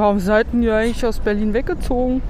Warum 0.00 0.18
seid 0.18 0.46
ihr 0.54 0.74
eigentlich 0.74 1.04
aus 1.04 1.18
Berlin 1.18 1.52
weggezogen? 1.52 2.22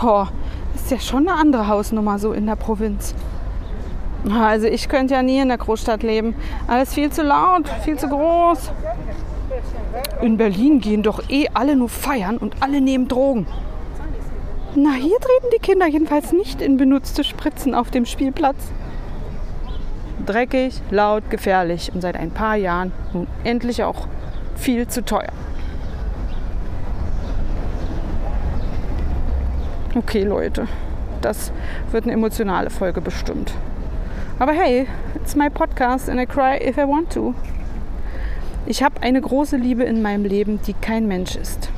Boah, 0.00 0.32
ist 0.74 0.90
ja 0.90 0.98
schon 0.98 1.28
eine 1.28 1.38
andere 1.38 1.68
Hausnummer 1.68 2.18
so 2.18 2.32
in 2.32 2.46
der 2.46 2.56
Provinz. 2.56 3.14
Also 4.32 4.66
ich 4.66 4.88
könnte 4.88 5.12
ja 5.12 5.22
nie 5.22 5.40
in 5.40 5.48
der 5.48 5.58
Großstadt 5.58 6.02
leben. 6.02 6.34
Alles 6.68 6.94
viel 6.94 7.10
zu 7.10 7.22
laut, 7.22 7.68
viel 7.84 7.98
zu 7.98 8.08
groß. 8.08 8.72
In 10.22 10.38
Berlin 10.38 10.80
gehen 10.80 11.02
doch 11.02 11.28
eh 11.28 11.48
alle 11.52 11.76
nur 11.76 11.90
feiern 11.90 12.38
und 12.38 12.62
alle 12.62 12.80
nehmen 12.80 13.06
Drogen. 13.06 13.46
Na, 14.74 14.92
hier 14.92 15.18
treten 15.18 15.52
die 15.54 15.60
Kinder 15.60 15.86
jedenfalls 15.86 16.32
nicht 16.32 16.62
in 16.62 16.78
benutzte 16.78 17.24
Spritzen 17.24 17.74
auf 17.74 17.90
dem 17.90 18.06
Spielplatz. 18.06 18.72
Dreckig, 20.24 20.80
laut, 20.90 21.28
gefährlich 21.28 21.92
und 21.94 22.00
seit 22.00 22.16
ein 22.16 22.30
paar 22.30 22.56
Jahren 22.56 22.90
nun 23.12 23.26
endlich 23.44 23.84
auch 23.84 24.08
viel 24.56 24.88
zu 24.88 25.04
teuer. 25.04 25.28
Okay, 29.98 30.22
Leute, 30.22 30.68
das 31.22 31.50
wird 31.90 32.04
eine 32.04 32.12
emotionale 32.12 32.70
Folge 32.70 33.00
bestimmt. 33.00 33.52
Aber 34.38 34.52
hey, 34.52 34.86
it's 35.16 35.34
my 35.34 35.50
podcast 35.50 36.08
and 36.08 36.20
I 36.20 36.24
cry 36.24 36.56
if 36.56 36.78
I 36.78 36.86
want 36.86 37.12
to. 37.14 37.34
Ich 38.66 38.84
habe 38.84 39.02
eine 39.02 39.20
große 39.20 39.56
Liebe 39.56 39.82
in 39.82 40.00
meinem 40.00 40.24
Leben, 40.24 40.60
die 40.62 40.74
kein 40.74 41.08
Mensch 41.08 41.34
ist. 41.34 41.68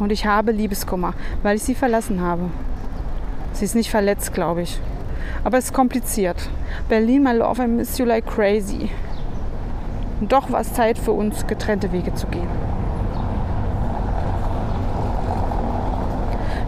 Und 0.00 0.10
ich 0.10 0.24
habe 0.24 0.52
Liebeskummer, 0.52 1.12
weil 1.42 1.56
ich 1.56 1.64
sie 1.64 1.74
verlassen 1.74 2.22
habe. 2.22 2.44
Sie 3.52 3.66
ist 3.66 3.74
nicht 3.74 3.90
verletzt, 3.90 4.32
glaube 4.32 4.62
ich. 4.62 4.80
Aber 5.44 5.58
es 5.58 5.66
ist 5.66 5.74
kompliziert. 5.74 6.48
Berlin, 6.88 7.24
my 7.24 7.32
love, 7.32 7.62
I 7.62 7.66
miss 7.66 7.98
you 7.98 8.06
like 8.06 8.24
crazy. 8.26 8.88
Und 10.18 10.32
doch 10.32 10.50
war 10.50 10.62
es 10.62 10.72
Zeit 10.72 10.96
für 10.96 11.12
uns, 11.12 11.46
getrennte 11.46 11.92
Wege 11.92 12.14
zu 12.14 12.26
gehen. 12.26 12.63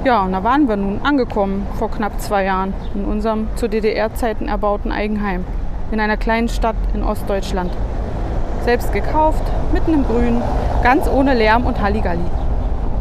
Ja, 0.07 0.23
und 0.23 0.31
da 0.31 0.45
waren 0.45 0.69
wir 0.69 0.77
nun 0.77 1.01
angekommen 1.03 1.67
vor 1.81 1.91
knapp 1.91 2.21
zwei 2.21 2.45
Jahren 2.45 2.75
in 2.95 3.05
unserem 3.05 3.49
zu 3.57 3.69
DDR-Zeiten 3.69 4.47
erbauten 4.47 4.93
Eigenheim 4.93 5.45
in 5.91 5.99
einer 5.99 6.17
kleinen 6.17 6.49
Stadt 6.49 6.77
in 6.95 7.03
Ostdeutschland. 7.03 7.73
Selbst 8.65 8.93
gekauft, 8.93 9.43
mitten 9.73 9.95
im 9.95 10.05
Grün, 10.05 10.41
ganz 10.85 11.09
ohne 11.09 11.35
Lärm 11.35 11.67
und 11.67 11.81
Halligalli. 11.81 12.23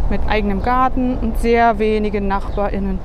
Mit 0.10 0.22
eigenem 0.28 0.64
Garten 0.64 1.16
und 1.20 1.38
sehr 1.38 1.78
wenigen 1.78 2.28
NachbarInnen. 2.28 2.98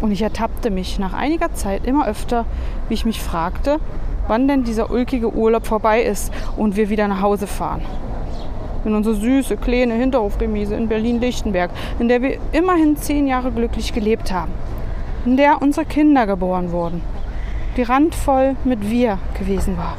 Und 0.00 0.12
ich 0.12 0.22
ertappte 0.22 0.70
mich 0.70 1.00
nach 1.00 1.12
einiger 1.12 1.52
Zeit 1.54 1.84
immer 1.86 2.06
öfter, 2.06 2.44
wie 2.86 2.94
ich 2.94 3.04
mich 3.04 3.20
fragte, 3.20 3.80
wann 4.28 4.46
denn 4.46 4.62
dieser 4.62 4.92
ulkige 4.92 5.34
Urlaub 5.34 5.66
vorbei 5.66 6.02
ist 6.02 6.32
und 6.56 6.76
wir 6.76 6.88
wieder 6.88 7.08
nach 7.08 7.20
Hause 7.20 7.48
fahren. 7.48 7.82
In 8.86 8.94
unsere 8.94 9.16
süße, 9.16 9.56
kleine 9.56 9.94
Hinterhofremise 9.94 10.76
in 10.76 10.86
Berlin-Lichtenberg, 10.86 11.72
in 11.98 12.06
der 12.06 12.22
wir 12.22 12.38
immerhin 12.52 12.96
zehn 12.96 13.26
Jahre 13.26 13.50
glücklich 13.50 13.92
gelebt 13.92 14.30
haben. 14.32 14.52
In 15.24 15.36
der 15.36 15.60
unsere 15.60 15.84
Kinder 15.84 16.24
geboren 16.24 16.70
wurden. 16.70 17.02
Die 17.76 17.82
randvoll 17.82 18.54
mit 18.62 18.88
wir 18.88 19.18
gewesen 19.36 19.76
war. 19.76 19.96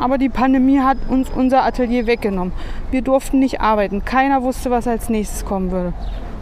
Aber 0.00 0.18
die 0.18 0.28
Pandemie 0.28 0.80
hat 0.80 0.98
uns 1.08 1.30
unser 1.30 1.64
Atelier 1.64 2.08
weggenommen. 2.08 2.52
Wir 2.90 3.02
durften 3.02 3.38
nicht 3.38 3.60
arbeiten. 3.60 4.04
Keiner 4.04 4.42
wusste, 4.42 4.72
was 4.72 4.88
als 4.88 5.08
nächstes 5.08 5.44
kommen 5.44 5.70
würde. 5.70 5.92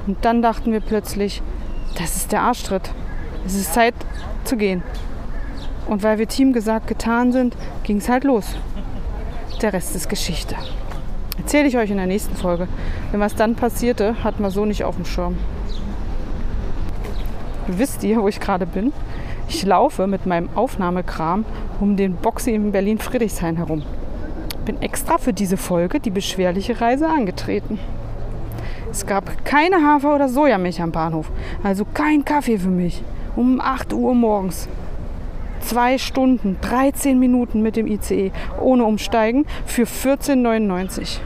Und 0.07 0.25
dann 0.25 0.41
dachten 0.41 0.73
wir 0.73 0.81
plötzlich, 0.81 1.43
das 1.99 2.17
ist 2.17 2.33
der 2.33 2.41
Arschtritt. 2.41 2.95
Es 3.45 3.55
ist 3.55 3.75
Zeit 3.75 3.95
zu 4.45 4.57
gehen. 4.57 4.83
Und 5.87 6.03
weil 6.03 6.19
wir 6.19 6.29
Team 6.29 6.55
gesagt 6.55 6.87
getan 6.87 7.31
sind, 7.31 7.55
ging 7.83 7.99
es 7.99 8.09
halt 8.09 8.25
los. 8.25 8.57
Der 9.61 9.73
Rest 9.73 9.97
ist 9.97 10.09
Geschichte. 10.09 10.55
Erzähle 11.37 11.67
ich 11.67 11.77
euch 11.77 11.91
in 11.91 11.97
der 11.97 12.07
nächsten 12.07 12.37
Folge. 12.37 12.69
Denn 13.13 13.19
was 13.19 13.35
dann 13.35 13.57
passierte, 13.57 14.23
hatten 14.23 14.41
wir 14.41 14.53
so 14.53 14.65
nicht 14.65 14.85
auf 14.85 14.95
dem 14.95 15.05
Schirm. 15.05 15.37
Wisst 17.67 18.05
ihr, 18.05 18.23
wo 18.23 18.29
ich 18.29 18.39
gerade 18.39 18.67
bin? 18.67 18.93
Ich 19.49 19.65
laufe 19.65 20.07
mit 20.07 20.27
meinem 20.27 20.49
Aufnahmekram 20.55 21.45
um 21.81 21.97
den 21.97 22.15
Boxy 22.15 22.55
in 22.55 22.71
Berlin-Friedrichshain 22.71 23.57
herum. 23.57 23.83
Bin 24.65 24.81
extra 24.81 25.19
für 25.19 25.33
diese 25.33 25.57
Folge 25.57 25.99
die 25.99 26.11
beschwerliche 26.11 26.81
Reise 26.81 27.09
angetreten. 27.09 27.81
Es 28.93 29.07
gab 29.07 29.45
keine 29.45 29.83
Hafer- 29.85 30.15
oder 30.15 30.29
Sojamilch 30.29 30.81
am 30.81 30.93
Bahnhof, 30.93 31.33
also 31.65 31.85
kein 31.85 32.25
Kaffee 32.25 32.59
für 32.59 32.69
mich. 32.69 33.03
Um 33.35 33.61
8 33.61 33.93
Uhr 33.93 34.15
morgens. 34.15 34.69
Zwei 35.61 35.99
Stunden, 35.99 36.57
13 36.61 37.19
Minuten 37.19 37.63
mit 37.63 37.77
dem 37.77 37.87
ICE, 37.87 38.33
ohne 38.61 38.85
Umsteigen, 38.85 39.47
für 39.67 39.85
14,99. 39.85 41.19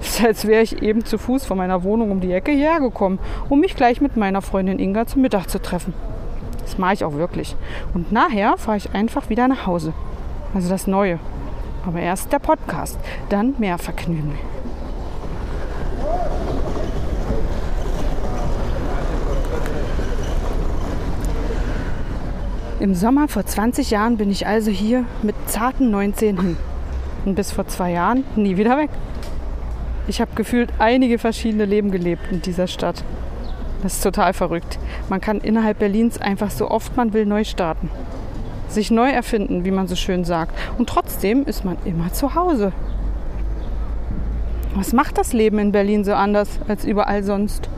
Es 0.00 0.08
ist, 0.08 0.24
als 0.24 0.46
wäre 0.46 0.62
ich 0.62 0.82
eben 0.82 1.04
zu 1.04 1.18
Fuß 1.18 1.44
von 1.44 1.58
meiner 1.58 1.82
Wohnung 1.82 2.10
um 2.10 2.20
die 2.20 2.32
Ecke 2.32 2.52
hierher 2.52 2.80
gekommen, 2.80 3.18
um 3.48 3.60
mich 3.60 3.76
gleich 3.76 4.00
mit 4.00 4.16
meiner 4.16 4.40
Freundin 4.40 4.78
Inga 4.78 5.06
zum 5.06 5.22
Mittag 5.22 5.48
zu 5.48 5.60
treffen. 5.60 5.92
Das 6.62 6.78
mache 6.78 6.94
ich 6.94 7.04
auch 7.04 7.14
wirklich. 7.14 7.56
Und 7.94 8.12
nachher 8.12 8.56
fahre 8.56 8.78
ich 8.78 8.94
einfach 8.94 9.28
wieder 9.28 9.48
nach 9.48 9.66
Hause. 9.66 9.92
Also 10.54 10.68
das 10.68 10.86
Neue. 10.86 11.18
Aber 11.86 12.00
erst 12.00 12.32
der 12.32 12.38
Podcast, 12.38 12.98
dann 13.28 13.54
mehr 13.58 13.78
Vergnügen. 13.78 14.38
Im 22.80 22.94
Sommer 22.94 23.28
vor 23.28 23.44
20 23.44 23.90
Jahren 23.90 24.16
bin 24.16 24.30
ich 24.30 24.46
also 24.46 24.70
hier 24.70 25.04
mit 25.22 25.34
zarten 25.44 25.90
19 25.90 26.40
hin. 26.40 26.56
Und 27.26 27.34
bis 27.34 27.52
vor 27.52 27.68
zwei 27.68 27.92
Jahren 27.92 28.24
nie 28.36 28.56
wieder 28.56 28.78
weg. 28.78 28.88
Ich 30.08 30.22
habe 30.22 30.30
gefühlt 30.34 30.72
einige 30.78 31.18
verschiedene 31.18 31.66
Leben 31.66 31.90
gelebt 31.90 32.22
in 32.32 32.40
dieser 32.40 32.66
Stadt. 32.66 33.04
Das 33.82 33.96
ist 33.96 34.02
total 34.02 34.32
verrückt. 34.32 34.78
Man 35.10 35.20
kann 35.20 35.42
innerhalb 35.42 35.78
Berlins 35.78 36.18
einfach 36.18 36.50
so 36.50 36.70
oft 36.70 36.96
man 36.96 37.12
will 37.12 37.26
neu 37.26 37.44
starten. 37.44 37.90
Sich 38.68 38.90
neu 38.90 39.10
erfinden, 39.10 39.66
wie 39.66 39.72
man 39.72 39.86
so 39.86 39.94
schön 39.94 40.24
sagt. 40.24 40.54
Und 40.78 40.88
trotzdem 40.88 41.44
ist 41.44 41.66
man 41.66 41.76
immer 41.84 42.14
zu 42.14 42.34
Hause. 42.34 42.72
Was 44.74 44.94
macht 44.94 45.18
das 45.18 45.34
Leben 45.34 45.58
in 45.58 45.72
Berlin 45.72 46.02
so 46.02 46.14
anders 46.14 46.58
als 46.66 46.86
überall 46.86 47.24
sonst? 47.24 47.68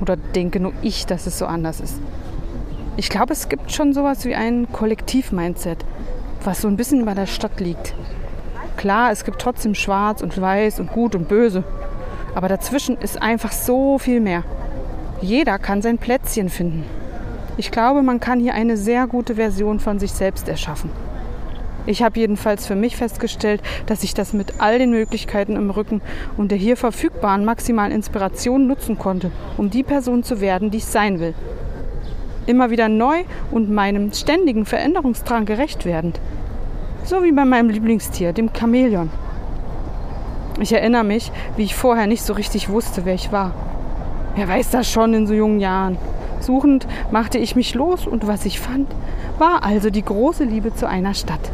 Oder 0.00 0.16
denke 0.16 0.58
nur 0.58 0.72
ich, 0.82 1.06
dass 1.06 1.28
es 1.28 1.38
so 1.38 1.46
anders 1.46 1.78
ist? 1.78 2.00
Ich 2.98 3.10
glaube, 3.10 3.32
es 3.32 3.48
gibt 3.48 3.70
schon 3.70 3.92
sowas 3.92 4.24
wie 4.24 4.34
ein 4.34 4.72
Kollektiv-Mindset, 4.72 5.84
was 6.42 6.62
so 6.62 6.66
ein 6.66 6.76
bisschen 6.76 7.04
bei 7.04 7.14
der 7.14 7.26
Stadt 7.26 7.60
liegt. 7.60 7.94
Klar, 8.76 9.12
es 9.12 9.24
gibt 9.24 9.40
trotzdem 9.40 9.76
Schwarz 9.76 10.20
und 10.20 10.40
Weiß 10.40 10.80
und 10.80 10.90
Gut 10.90 11.14
und 11.14 11.28
Böse. 11.28 11.62
Aber 12.34 12.48
dazwischen 12.48 12.96
ist 12.96 13.22
einfach 13.22 13.52
so 13.52 13.98
viel 13.98 14.18
mehr. 14.18 14.42
Jeder 15.20 15.60
kann 15.60 15.80
sein 15.80 15.98
Plätzchen 15.98 16.48
finden. 16.48 16.84
Ich 17.56 17.70
glaube, 17.70 18.02
man 18.02 18.18
kann 18.18 18.40
hier 18.40 18.54
eine 18.54 18.76
sehr 18.76 19.06
gute 19.06 19.36
Version 19.36 19.78
von 19.78 20.00
sich 20.00 20.10
selbst 20.10 20.48
erschaffen. 20.48 20.90
Ich 21.86 22.02
habe 22.02 22.18
jedenfalls 22.18 22.66
für 22.66 22.74
mich 22.74 22.96
festgestellt, 22.96 23.62
dass 23.86 24.02
ich 24.02 24.12
das 24.12 24.32
mit 24.32 24.54
all 24.58 24.80
den 24.80 24.90
Möglichkeiten 24.90 25.54
im 25.54 25.70
Rücken 25.70 26.02
und 26.36 26.50
der 26.50 26.58
hier 26.58 26.76
verfügbaren 26.76 27.44
maximalen 27.44 27.92
Inspiration 27.92 28.66
nutzen 28.66 28.98
konnte, 28.98 29.30
um 29.56 29.70
die 29.70 29.84
Person 29.84 30.24
zu 30.24 30.40
werden, 30.40 30.72
die 30.72 30.78
ich 30.78 30.86
sein 30.86 31.20
will. 31.20 31.34
Immer 32.48 32.70
wieder 32.70 32.88
neu 32.88 33.24
und 33.50 33.70
meinem 33.70 34.10
ständigen 34.14 34.64
Veränderungsdrang 34.64 35.44
gerecht 35.44 35.84
werdend. 35.84 36.18
So 37.04 37.22
wie 37.22 37.30
bei 37.30 37.44
meinem 37.44 37.68
Lieblingstier, 37.68 38.32
dem 38.32 38.54
Chamäleon. 38.54 39.10
Ich 40.58 40.72
erinnere 40.72 41.04
mich, 41.04 41.30
wie 41.56 41.64
ich 41.64 41.74
vorher 41.74 42.06
nicht 42.06 42.22
so 42.22 42.32
richtig 42.32 42.70
wusste, 42.70 43.04
wer 43.04 43.12
ich 43.12 43.32
war. 43.32 43.52
Wer 44.34 44.48
weiß 44.48 44.70
das 44.70 44.90
schon 44.90 45.12
in 45.12 45.26
so 45.26 45.34
jungen 45.34 45.60
Jahren? 45.60 45.98
Suchend 46.40 46.86
machte 47.10 47.36
ich 47.36 47.54
mich 47.54 47.74
los 47.74 48.06
und 48.06 48.26
was 48.26 48.46
ich 48.46 48.58
fand, 48.58 48.90
war 49.36 49.62
also 49.62 49.90
die 49.90 50.02
große 50.02 50.44
Liebe 50.44 50.74
zu 50.74 50.88
einer 50.88 51.12
Stadt. 51.12 51.52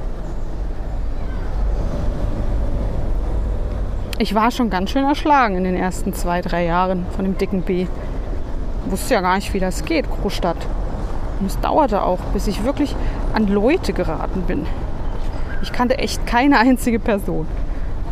Ich 4.20 4.36
war 4.36 4.52
schon 4.52 4.70
ganz 4.70 4.90
schön 4.92 5.04
erschlagen 5.04 5.56
in 5.56 5.64
den 5.64 5.74
ersten 5.74 6.14
zwei, 6.14 6.40
drei 6.40 6.64
Jahren 6.64 7.04
von 7.16 7.24
dem 7.24 7.36
dicken 7.36 7.62
B. 7.62 7.88
Wusste 8.86 9.14
ja 9.14 9.22
gar 9.22 9.34
nicht, 9.34 9.52
wie 9.54 9.58
das 9.58 9.84
geht, 9.84 10.08
Großstadt. 10.08 10.68
Und 11.40 11.46
es 11.46 11.60
dauerte 11.60 12.02
auch, 12.02 12.20
bis 12.32 12.46
ich 12.46 12.64
wirklich 12.64 12.94
an 13.32 13.48
Leute 13.48 13.92
geraten 13.92 14.42
bin. 14.42 14.66
Ich 15.62 15.72
kannte 15.72 15.98
echt 15.98 16.26
keine 16.26 16.58
einzige 16.58 16.98
Person. 16.98 17.46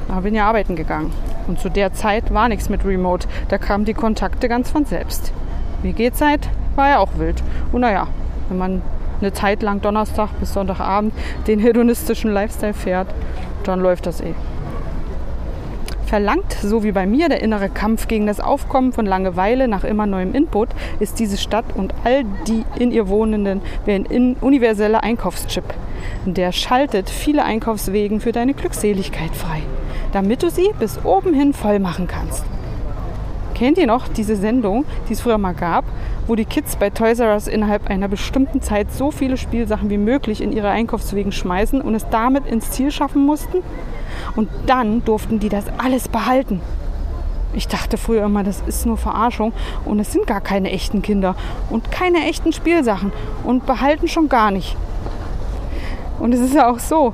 Aber 0.08 0.22
bin 0.22 0.34
ja 0.34 0.46
arbeiten 0.46 0.76
gegangen. 0.76 1.12
Und 1.46 1.60
zu 1.60 1.68
der 1.68 1.92
Zeit 1.92 2.32
war 2.32 2.48
nichts 2.48 2.68
mit 2.68 2.84
Remote. 2.84 3.28
Da 3.48 3.58
kamen 3.58 3.84
die 3.84 3.94
Kontakte 3.94 4.48
ganz 4.48 4.70
von 4.70 4.84
selbst. 4.84 5.32
WG-Zeit 5.82 6.48
war 6.76 6.88
ja 6.88 6.98
auch 6.98 7.10
wild. 7.16 7.42
Und 7.72 7.80
naja, 7.80 8.06
wenn 8.48 8.58
man 8.58 8.82
eine 9.20 9.32
Zeit 9.32 9.62
lang 9.62 9.80
Donnerstag 9.80 10.30
bis 10.40 10.52
Sonntagabend 10.52 11.12
den 11.46 11.58
hedonistischen 11.58 12.32
Lifestyle 12.32 12.74
fährt, 12.74 13.08
dann 13.64 13.80
läuft 13.80 14.06
das 14.06 14.20
eh. 14.20 14.34
Verlangt, 16.12 16.52
so 16.60 16.84
wie 16.84 16.92
bei 16.92 17.06
mir, 17.06 17.30
der 17.30 17.42
innere 17.42 17.70
Kampf 17.70 18.06
gegen 18.06 18.26
das 18.26 18.38
Aufkommen 18.38 18.92
von 18.92 19.06
Langeweile 19.06 19.66
nach 19.66 19.82
immer 19.82 20.04
neuem 20.04 20.34
Input, 20.34 20.68
ist 21.00 21.18
diese 21.18 21.38
Stadt 21.38 21.64
und 21.74 21.94
all 22.04 22.24
die 22.46 22.66
in 22.78 22.92
ihr 22.92 23.08
Wohnenden 23.08 23.62
wie 23.86 23.92
ein 23.92 24.36
universeller 24.38 25.02
Einkaufschip. 25.02 25.64
Der 26.26 26.52
schaltet 26.52 27.08
viele 27.08 27.44
Einkaufswegen 27.44 28.20
für 28.20 28.32
deine 28.32 28.52
Glückseligkeit 28.52 29.34
frei 29.34 29.62
damit 30.12 30.42
du 30.42 30.50
sie 30.50 30.70
bis 30.78 31.04
oben 31.04 31.34
hin 31.34 31.52
voll 31.52 31.78
machen 31.78 32.06
kannst. 32.06 32.44
Kennt 33.54 33.78
ihr 33.78 33.86
noch 33.86 34.08
diese 34.08 34.36
Sendung, 34.36 34.84
die 35.08 35.14
es 35.14 35.20
früher 35.20 35.38
mal 35.38 35.54
gab, 35.54 35.84
wo 36.26 36.34
die 36.34 36.44
Kids 36.44 36.76
bei 36.76 36.90
Toys 36.90 37.20
R 37.20 37.32
Us 37.32 37.46
innerhalb 37.46 37.88
einer 37.88 38.08
bestimmten 38.08 38.60
Zeit 38.60 38.92
so 38.92 39.10
viele 39.10 39.36
Spielsachen 39.36 39.90
wie 39.90 39.98
möglich 39.98 40.40
in 40.40 40.52
ihre 40.52 40.68
Einkaufswegen 40.68 41.32
schmeißen 41.32 41.80
und 41.80 41.94
es 41.94 42.08
damit 42.10 42.46
ins 42.46 42.70
Ziel 42.70 42.90
schaffen 42.90 43.24
mussten? 43.24 43.58
Und 44.36 44.48
dann 44.66 45.04
durften 45.04 45.38
die 45.38 45.48
das 45.48 45.64
alles 45.78 46.08
behalten. 46.08 46.60
Ich 47.54 47.68
dachte 47.68 47.98
früher 47.98 48.24
immer, 48.24 48.44
das 48.44 48.62
ist 48.66 48.86
nur 48.86 48.96
Verarschung 48.96 49.52
und 49.84 49.98
es 49.98 50.10
sind 50.10 50.26
gar 50.26 50.40
keine 50.40 50.70
echten 50.70 51.02
Kinder 51.02 51.34
und 51.68 51.90
keine 51.90 52.26
echten 52.26 52.52
Spielsachen 52.52 53.12
und 53.44 53.66
behalten 53.66 54.08
schon 54.08 54.28
gar 54.30 54.50
nicht. 54.50 54.74
Und 56.18 56.32
es 56.32 56.40
ist 56.40 56.54
ja 56.54 56.70
auch 56.70 56.78
so, 56.78 57.12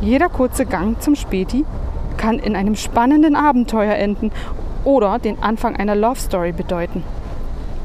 jeder 0.00 0.28
kurze 0.28 0.66
Gang 0.66 1.00
zum 1.02 1.16
Späti 1.16 1.64
kann 2.16 2.38
in 2.38 2.54
einem 2.54 2.76
spannenden 2.76 3.34
Abenteuer 3.34 3.94
enden 3.94 4.30
oder 4.84 5.18
den 5.18 5.42
Anfang 5.42 5.74
einer 5.74 5.96
Love 5.96 6.20
Story 6.20 6.52
bedeuten. 6.52 7.02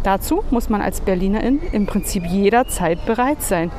Dazu 0.04 0.44
muss 0.52 0.70
man 0.70 0.82
als 0.82 1.02
Berlinerin 1.02 1.60
im 1.72 1.86
Prinzip 1.86 2.26
jederzeit 2.26 3.06
bereit 3.06 3.42
sein. 3.42 3.72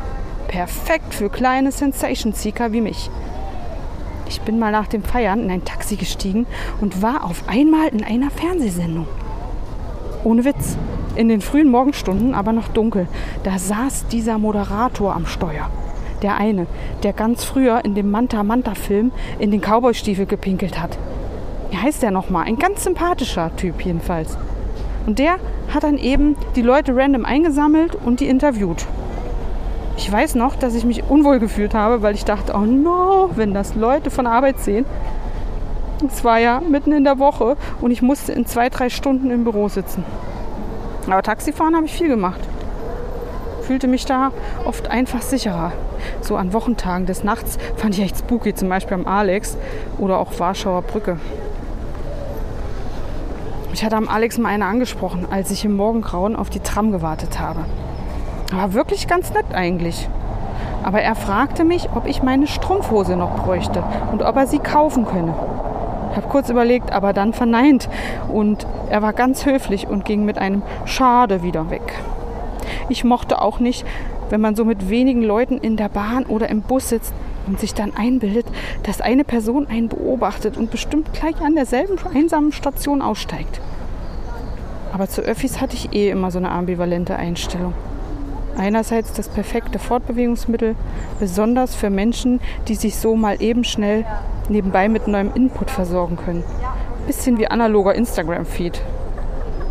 Perfekt 0.49 1.15
für 1.15 1.31
kleine 1.31 1.73
Sensation 1.73 2.33
Seeker 2.33 2.73
wie 2.73 2.81
mich. 2.81 3.11
Ich 4.29 4.43
bin 4.43 4.59
mal 4.59 4.73
nach 4.73 4.89
dem 4.89 5.03
Feiern 5.03 5.43
in 5.43 5.51
ein 5.51 5.65
Taxi 5.65 5.97
gestiegen 5.97 6.47
und 6.81 7.01
war 7.01 7.25
auf 7.25 7.45
einmal 7.49 7.89
in 7.89 8.05
einer 8.05 8.31
Fernsehsendung. 8.31 9.07
Ohne 10.23 10.45
Witz. 10.45 10.77
In 11.17 11.29
den 11.29 11.41
frühen 11.41 11.71
Morgenstunden, 11.71 12.35
aber 12.35 12.53
noch 12.53 12.69
dunkel. 12.69 13.09
Da 13.43 13.59
saß 13.59 14.07
dieser 14.09 14.39
Moderator 14.39 15.17
am 15.17 15.27
Steuer. 15.27 15.71
Der 16.23 16.37
eine, 16.37 16.67
der 17.03 17.13
ganz 17.13 17.45
früher 17.45 17.85
in 17.85 17.95
dem 17.95 18.11
Manta 18.11 18.43
Manta 18.43 18.75
Film 18.75 19.13
in 19.39 19.51
den 19.51 19.61
Cowboy-Stiefel 19.61 20.27
gepinkelt 20.27 20.81
hat. 20.81 20.99
Wie 21.71 21.77
heißt 21.77 22.03
der 22.03 22.11
nochmal? 22.11 22.47
Ein 22.47 22.59
ganz 22.59 22.85
sympathischer 22.85 23.55
Typ 23.57 23.85
jedenfalls. 23.85 24.37
Und 25.07 25.19
der 25.19 25.37
hat 25.73 25.85
dann 25.85 25.97
eben 25.97 26.37
die 26.55 26.63
Leute 26.63 26.95
random 26.95 27.25
eingesammelt 27.25 27.95
und 27.95 28.21
die 28.21 28.29
interviewt. 28.29 28.87
Ich 29.99 30.11
weiß 30.11 30.37
noch, 30.37 30.57
dass 30.57 30.75
ich 30.75 30.87
mich 30.87 31.05
unwohl 31.11 31.39
gefühlt 31.39 31.75
habe, 31.75 32.01
weil 32.01 32.15
ich 32.15 32.25
dachte, 32.25 32.55
oh 32.55 32.65
no, 32.65 33.29
wenn 33.37 33.53
das 33.53 33.75
Leute 33.75 34.11
von 34.11 34.27
Arbeit 34.27 34.59
sehen. 34.61 34.87
Es 36.07 36.25
war 36.25 36.39
ja 36.39 36.61
mitten 36.61 36.93
in 36.93 37.05
der 37.05 37.19
Woche 37.19 37.59
und 37.83 37.91
ich 37.91 38.01
musste 38.01 38.33
in 38.33 38.47
zwei, 38.47 38.71
drei 38.71 38.89
Stunden 38.89 39.31
im 39.31 39.45
Büro 39.45 39.69
sitzen. 39.69 40.05
Aber 41.07 41.23
Taxifahren 41.23 41.77
habe 41.77 41.85
ich 41.85 41.93
viel 41.93 42.09
gemacht 42.09 42.41
fühlte 43.69 43.87
mich 43.87 44.07
da 44.07 44.33
oft 44.65 44.89
einfach 44.89 45.21
sicherer. 45.21 45.73
So 46.23 46.37
an 46.37 46.55
Wochentagen 46.55 47.05
des 47.05 47.23
Nachts 47.23 47.59
fand 47.77 47.95
ich 47.95 48.03
echt 48.03 48.17
spooky, 48.17 48.55
zum 48.55 48.71
Beispiel 48.71 48.95
am 48.95 49.07
Alex 49.07 49.59
oder 49.99 50.19
auch 50.19 50.39
Warschauer 50.39 50.81
Brücke. 50.81 51.21
Ich 53.75 53.85
hatte 53.85 53.97
am 53.97 54.09
Alex 54.09 54.39
mal 54.39 54.49
eine 54.49 54.65
angesprochen, 54.65 55.27
als 55.31 55.51
ich 55.51 55.67
im 55.67 55.77
Morgengrauen 55.77 56.35
auf 56.35 56.49
die 56.49 56.61
Tram 56.61 56.93
gewartet 56.93 57.39
habe. 57.39 57.67
War 58.53 58.73
wirklich 58.73 59.07
ganz 59.07 59.33
nett 59.33 59.47
eigentlich. 59.53 60.09
Aber 60.83 61.01
er 61.03 61.15
fragte 61.15 61.65
mich, 61.65 61.89
ob 61.95 62.07
ich 62.07 62.23
meine 62.23 62.47
Strumpfhose 62.47 63.17
noch 63.17 63.45
bräuchte 63.45 63.83
und 64.11 64.23
ob 64.23 64.37
er 64.37 64.47
sie 64.47 64.59
kaufen 64.59 65.07
könne. 65.07 65.35
Ich 66.11 66.17
habe 66.17 66.29
kurz 66.29 66.49
überlegt, 66.49 66.93
aber 66.93 67.13
dann 67.13 67.35
verneint. 67.35 67.89
Und 68.33 68.67
er 68.89 69.03
war 69.03 69.13
ganz 69.13 69.45
höflich 69.45 69.87
und 69.87 70.05
ging 70.05 70.25
mit 70.25 70.39
einem 70.39 70.63
Schade 70.87 71.43
wieder 71.43 71.69
weg. 71.71 71.95
Ich 72.89 73.05
mochte 73.05 73.43
auch 73.43 73.61
nicht, 73.61 73.85
wenn 74.31 74.41
man 74.41 74.57
so 74.57 74.65
mit 74.65 74.89
wenigen 74.89 75.23
Leuten 75.23 75.59
in 75.59 75.77
der 75.77 75.89
Bahn 75.91 76.25
oder 76.25 76.49
im 76.49 76.63
Bus 76.63 76.89
sitzt 76.89 77.13
und 77.47 77.61
sich 77.61 77.75
dann 77.75 77.95
einbildet, 77.97 78.47
dass 78.85 79.01
eine 79.01 79.25
Person 79.25 79.67
einen 79.69 79.89
beobachtet 79.89 80.57
und 80.57 80.71
bestimmt 80.71 81.13
gleich 81.13 81.41
an 81.43 81.55
derselben 81.55 81.99
einsamen 82.15 82.53
Station 82.53 83.03
aussteigt. 83.03 83.61
Aber 84.93 85.09
zu 85.09 85.21
Öffis 85.21 85.61
hatte 85.61 85.77
ich 85.77 85.93
eh 85.93 86.11
immer 86.11 86.31
so 86.31 86.39
eine 86.39 86.51
ambivalente 86.51 87.17
Einstellung. 87.17 87.75
Einerseits 88.59 89.13
das 89.13 89.29
perfekte 89.29 89.79
Fortbewegungsmittel, 89.79 90.75
besonders 91.21 91.77
für 91.77 91.91
Menschen, 91.91 92.41
die 92.67 92.75
sich 92.75 92.97
so 92.97 93.15
mal 93.15 93.41
eben 93.41 93.63
schnell 93.63 94.05
nebenbei 94.49 94.89
mit 94.89 95.07
neuem 95.07 95.33
Input 95.33 95.71
versorgen 95.71 96.17
können. 96.17 96.43
Bisschen 97.07 97.39
wie 97.39 97.47
analoger 97.47 97.95
Instagram-Feed. 97.95 98.83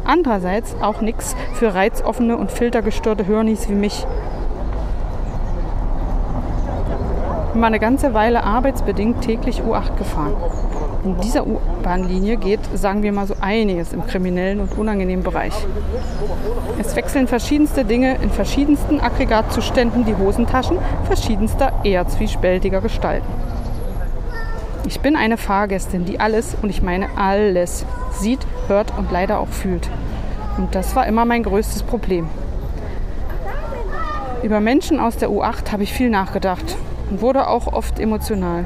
Andererseits 0.06 0.74
auch 0.82 1.02
nichts 1.02 1.36
für 1.54 1.74
reizoffene 1.74 2.38
und 2.38 2.50
filtergestörte 2.50 3.28
Hörnis 3.28 3.68
wie 3.68 3.76
mich. 3.76 4.08
Ich 7.54 7.60
war 7.60 7.68
eine 7.68 7.80
ganze 7.80 8.14
Weile 8.14 8.46
arbeitsbedingt 8.46 9.20
täglich 9.22 9.64
U8 9.64 9.98
gefahren. 9.98 10.36
In 11.08 11.22
dieser 11.22 11.48
U-Bahn-Linie 11.48 12.36
geht, 12.36 12.60
sagen 12.74 13.02
wir 13.02 13.14
mal 13.14 13.26
so, 13.26 13.36
einiges 13.40 13.94
im 13.94 14.06
kriminellen 14.06 14.60
und 14.60 14.78
unangenehmen 14.78 15.24
Bereich. 15.24 15.54
Es 16.80 16.98
wechseln 16.98 17.30
verschiedenste 17.30 17.86
Dinge 17.86 18.16
in 18.22 18.30
verschiedensten 18.30 19.00
Aggregatzuständen 19.00 20.04
die 20.04 20.18
Hosentaschen 20.18 20.78
verschiedenster, 21.06 21.72
eher 21.86 22.06
zwiespältiger 22.10 22.82
Gestalten. 22.82 23.26
Ich 24.86 25.00
bin 25.00 25.16
eine 25.16 25.38
Fahrgästin, 25.38 26.04
die 26.04 26.20
alles, 26.20 26.58
und 26.62 26.70
ich 26.70 26.82
meine 26.82 27.08
alles, 27.16 27.86
sieht, 28.12 28.46
hört 28.68 28.92
und 28.98 29.10
leider 29.10 29.40
auch 29.40 29.48
fühlt. 29.48 29.90
Und 30.58 30.76
das 30.76 30.94
war 30.94 31.08
immer 31.08 31.24
mein 31.24 31.44
größtes 31.44 31.84
Problem. 31.84 32.28
Über 34.44 34.60
Menschen 34.60 35.00
aus 35.00 35.16
der 35.16 35.30
U8 35.30 35.72
habe 35.72 35.84
ich 35.84 35.94
viel 35.94 36.10
nachgedacht 36.10 36.76
und 37.10 37.22
wurde 37.22 37.48
auch 37.48 37.72
oft 37.72 37.98
emotional. 37.98 38.66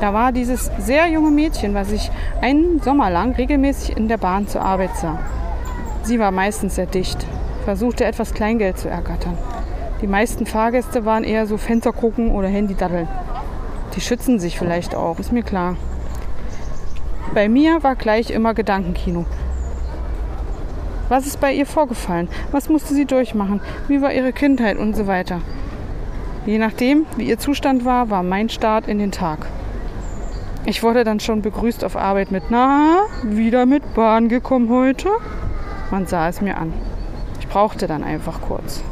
Da 0.00 0.12
war 0.12 0.30
dieses 0.30 0.70
sehr 0.78 1.08
junge 1.08 1.30
Mädchen, 1.30 1.74
was 1.74 1.90
ich 1.90 2.10
einen 2.42 2.80
Sommer 2.80 3.10
lang 3.10 3.34
regelmäßig 3.34 3.96
in 3.96 4.08
der 4.08 4.18
Bahn 4.18 4.46
zur 4.46 4.60
Arbeit 4.60 4.94
sah. 4.96 5.18
Sie 6.02 6.18
war 6.18 6.30
meistens 6.30 6.74
sehr 6.74 6.86
dicht, 6.86 7.26
versuchte 7.64 8.04
etwas 8.04 8.34
Kleingeld 8.34 8.78
zu 8.78 8.88
ergattern. 8.88 9.38
Die 10.02 10.06
meisten 10.06 10.44
Fahrgäste 10.44 11.06
waren 11.06 11.24
eher 11.24 11.46
so 11.46 11.56
Fenster 11.56 11.92
gucken 11.92 12.30
oder 12.30 12.48
Handy 12.48 12.74
daddeln. 12.74 13.08
Die 13.94 14.02
schützen 14.02 14.38
sich 14.38 14.58
vielleicht 14.58 14.94
auch, 14.94 15.18
ist 15.18 15.32
mir 15.32 15.42
klar. 15.42 15.76
Bei 17.32 17.48
mir 17.48 17.82
war 17.82 17.96
gleich 17.96 18.30
immer 18.30 18.52
Gedankenkino. 18.52 19.24
Was 21.08 21.26
ist 21.26 21.40
bei 21.40 21.54
ihr 21.54 21.66
vorgefallen? 21.66 22.28
Was 22.52 22.68
musste 22.68 22.92
sie 22.92 23.06
durchmachen? 23.06 23.60
Wie 23.88 24.02
war 24.02 24.12
ihre 24.12 24.32
Kindheit 24.32 24.76
und 24.76 24.94
so 24.94 25.06
weiter? 25.06 25.40
Je 26.44 26.58
nachdem, 26.58 27.06
wie 27.16 27.28
ihr 27.28 27.38
Zustand 27.38 27.84
war, 27.84 28.10
war 28.10 28.22
mein 28.22 28.48
Start 28.48 28.88
in 28.88 28.98
den 28.98 29.12
Tag. 29.12 29.46
Ich 30.68 30.82
wurde 30.82 31.04
dann 31.04 31.20
schon 31.20 31.42
begrüßt 31.42 31.84
auf 31.84 31.94
Arbeit 31.94 32.32
mit, 32.32 32.44
na, 32.50 33.02
wieder 33.22 33.66
mit 33.66 33.94
Bahn 33.94 34.28
gekommen 34.28 34.68
heute? 34.68 35.08
Man 35.92 36.08
sah 36.08 36.28
es 36.28 36.40
mir 36.40 36.56
an. 36.56 36.72
Ich 37.38 37.46
brauchte 37.46 37.86
dann 37.86 38.02
einfach 38.02 38.40
kurz. 38.40 38.82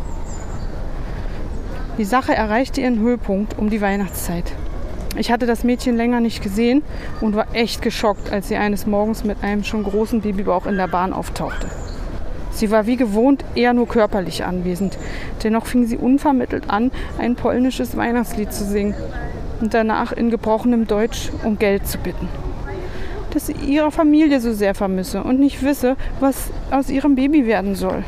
Die 1.99 2.05
Sache 2.05 2.33
erreichte 2.33 2.81
ihren 2.81 3.01
Höhepunkt 3.01 3.59
um 3.59 3.71
die 3.71 3.81
Weihnachtszeit. 3.81 4.53
Ich 5.17 5.33
hatte 5.33 5.47
das 5.47 5.65
Mädchen 5.65 5.97
länger 5.97 6.21
nicht 6.21 6.45
gesehen 6.45 6.83
und 7.21 7.35
war 7.35 7.47
echt 7.55 7.83
geschockt, 7.83 8.31
als 8.33 8.47
sie 8.47 8.57
eines 8.57 8.87
Morgens 8.87 9.25
mit 9.25 9.43
einem 9.43 9.65
schon 9.65 9.83
großen 9.83 10.21
Babybauch 10.21 10.67
in 10.67 10.77
der 10.77 10.87
Bahn 10.87 11.13
auftauchte. 11.13 11.67
Sie 12.53 12.71
war 12.71 12.87
wie 12.87 12.97
gewohnt 12.97 13.45
eher 13.57 13.73
nur 13.73 13.89
körperlich 13.89 14.45
anwesend. 14.45 14.97
Dennoch 15.43 15.67
fing 15.67 15.87
sie 15.87 15.97
unvermittelt 15.97 16.71
an, 16.71 16.93
ein 17.19 17.35
polnisches 17.35 17.97
Weihnachtslied 17.97 18.53
zu 18.53 18.65
singen 18.65 18.95
und 19.61 19.75
danach 19.75 20.13
in 20.13 20.31
gebrochenem 20.31 20.87
Deutsch 20.87 21.31
um 21.45 21.59
Geld 21.59 21.87
zu 21.87 21.99
bitten. 21.99 22.29
Dass 23.31 23.47
sie 23.47 23.53
ihre 23.53 23.91
Familie 23.91 24.41
so 24.41 24.53
sehr 24.53 24.75
vermisse 24.75 25.23
und 25.23 25.41
nicht 25.41 25.63
wisse, 25.63 25.97
was 26.21 26.51
aus 26.71 26.89
ihrem 26.89 27.15
Baby 27.15 27.47
werden 27.47 27.75
soll. 27.75 28.05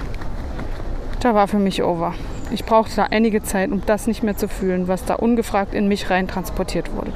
Da 1.20 1.34
war 1.34 1.48
für 1.48 1.58
mich 1.58 1.82
over. 1.82 2.14
Ich 2.52 2.64
brauchte 2.64 2.94
da 2.96 3.04
einige 3.10 3.42
Zeit, 3.42 3.72
um 3.72 3.82
das 3.84 4.06
nicht 4.06 4.22
mehr 4.22 4.36
zu 4.36 4.48
fühlen, 4.48 4.86
was 4.86 5.04
da 5.04 5.14
ungefragt 5.14 5.74
in 5.74 5.88
mich 5.88 6.10
rein 6.10 6.28
transportiert 6.28 6.94
wurde. 6.94 7.12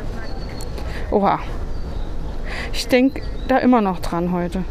Oha. 1.10 1.38
Ich 2.72 2.88
denke 2.88 3.22
da 3.46 3.58
immer 3.58 3.80
noch 3.80 4.00
dran 4.00 4.32
heute. 4.32 4.64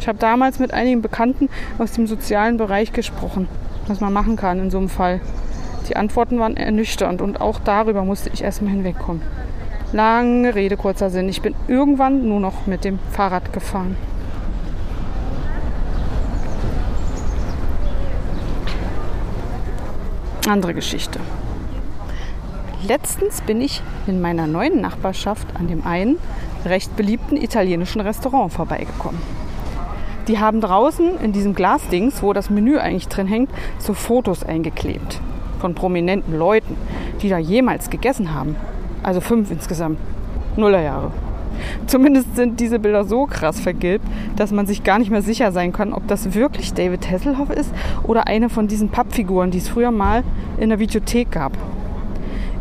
Ich 0.00 0.08
habe 0.08 0.18
damals 0.18 0.58
mit 0.58 0.72
einigen 0.72 1.02
Bekannten 1.02 1.48
aus 1.78 1.92
dem 1.92 2.06
sozialen 2.06 2.56
Bereich 2.56 2.92
gesprochen, 2.92 3.48
was 3.86 4.00
man 4.00 4.12
machen 4.12 4.36
kann 4.36 4.60
in 4.60 4.70
so 4.70 4.78
einem 4.78 4.88
Fall. 4.88 5.20
Die 5.88 5.96
Antworten 5.96 6.38
waren 6.38 6.56
ernüchternd 6.56 7.22
und 7.22 7.40
auch 7.40 7.60
darüber 7.60 8.04
musste 8.04 8.28
ich 8.28 8.44
erstmal 8.44 8.72
hinwegkommen. 8.72 9.22
Lange 9.92 10.54
Rede, 10.54 10.76
kurzer 10.76 11.08
Sinn. 11.08 11.30
Ich 11.30 11.40
bin 11.40 11.54
irgendwann 11.66 12.28
nur 12.28 12.40
noch 12.40 12.66
mit 12.66 12.84
dem 12.84 12.98
Fahrrad 13.10 13.54
gefahren. 13.54 13.96
Andere 20.46 20.74
Geschichte. 20.74 21.20
Letztens 22.86 23.40
bin 23.40 23.62
ich 23.62 23.82
in 24.06 24.20
meiner 24.20 24.46
neuen 24.46 24.82
Nachbarschaft 24.82 25.46
an 25.58 25.68
dem 25.68 25.86
einen 25.86 26.18
recht 26.66 26.96
beliebten 26.96 27.36
italienischen 27.36 28.02
Restaurant 28.02 28.52
vorbeigekommen. 28.52 29.20
Die 30.26 30.38
haben 30.38 30.60
draußen 30.60 31.18
in 31.20 31.32
diesem 31.32 31.54
Glasdings, 31.54 32.22
wo 32.22 32.34
das 32.34 32.50
Menü 32.50 32.76
eigentlich 32.76 33.08
drin 33.08 33.26
hängt, 33.26 33.50
so 33.78 33.94
Fotos 33.94 34.44
eingeklebt 34.44 35.20
von 35.58 35.74
prominenten 35.74 36.38
Leuten, 36.38 36.76
die 37.22 37.28
da 37.28 37.38
jemals 37.38 37.90
gegessen 37.90 38.34
haben. 38.34 38.56
Also 39.02 39.20
fünf 39.20 39.50
insgesamt. 39.50 39.98
Nullerjahre. 40.56 41.12
Zumindest 41.86 42.36
sind 42.36 42.60
diese 42.60 42.78
Bilder 42.78 43.04
so 43.04 43.26
krass 43.26 43.60
vergilbt, 43.60 44.06
dass 44.36 44.52
man 44.52 44.66
sich 44.66 44.84
gar 44.84 44.98
nicht 44.98 45.10
mehr 45.10 45.22
sicher 45.22 45.52
sein 45.52 45.72
kann, 45.72 45.92
ob 45.92 46.06
das 46.06 46.34
wirklich 46.34 46.74
David 46.74 47.10
Hasselhoff 47.10 47.50
ist 47.50 47.72
oder 48.04 48.26
eine 48.26 48.48
von 48.48 48.68
diesen 48.68 48.90
Pappfiguren, 48.90 49.50
die 49.50 49.58
es 49.58 49.68
früher 49.68 49.90
mal 49.90 50.22
in 50.58 50.68
der 50.68 50.78
Videothek 50.78 51.30
gab. 51.30 51.52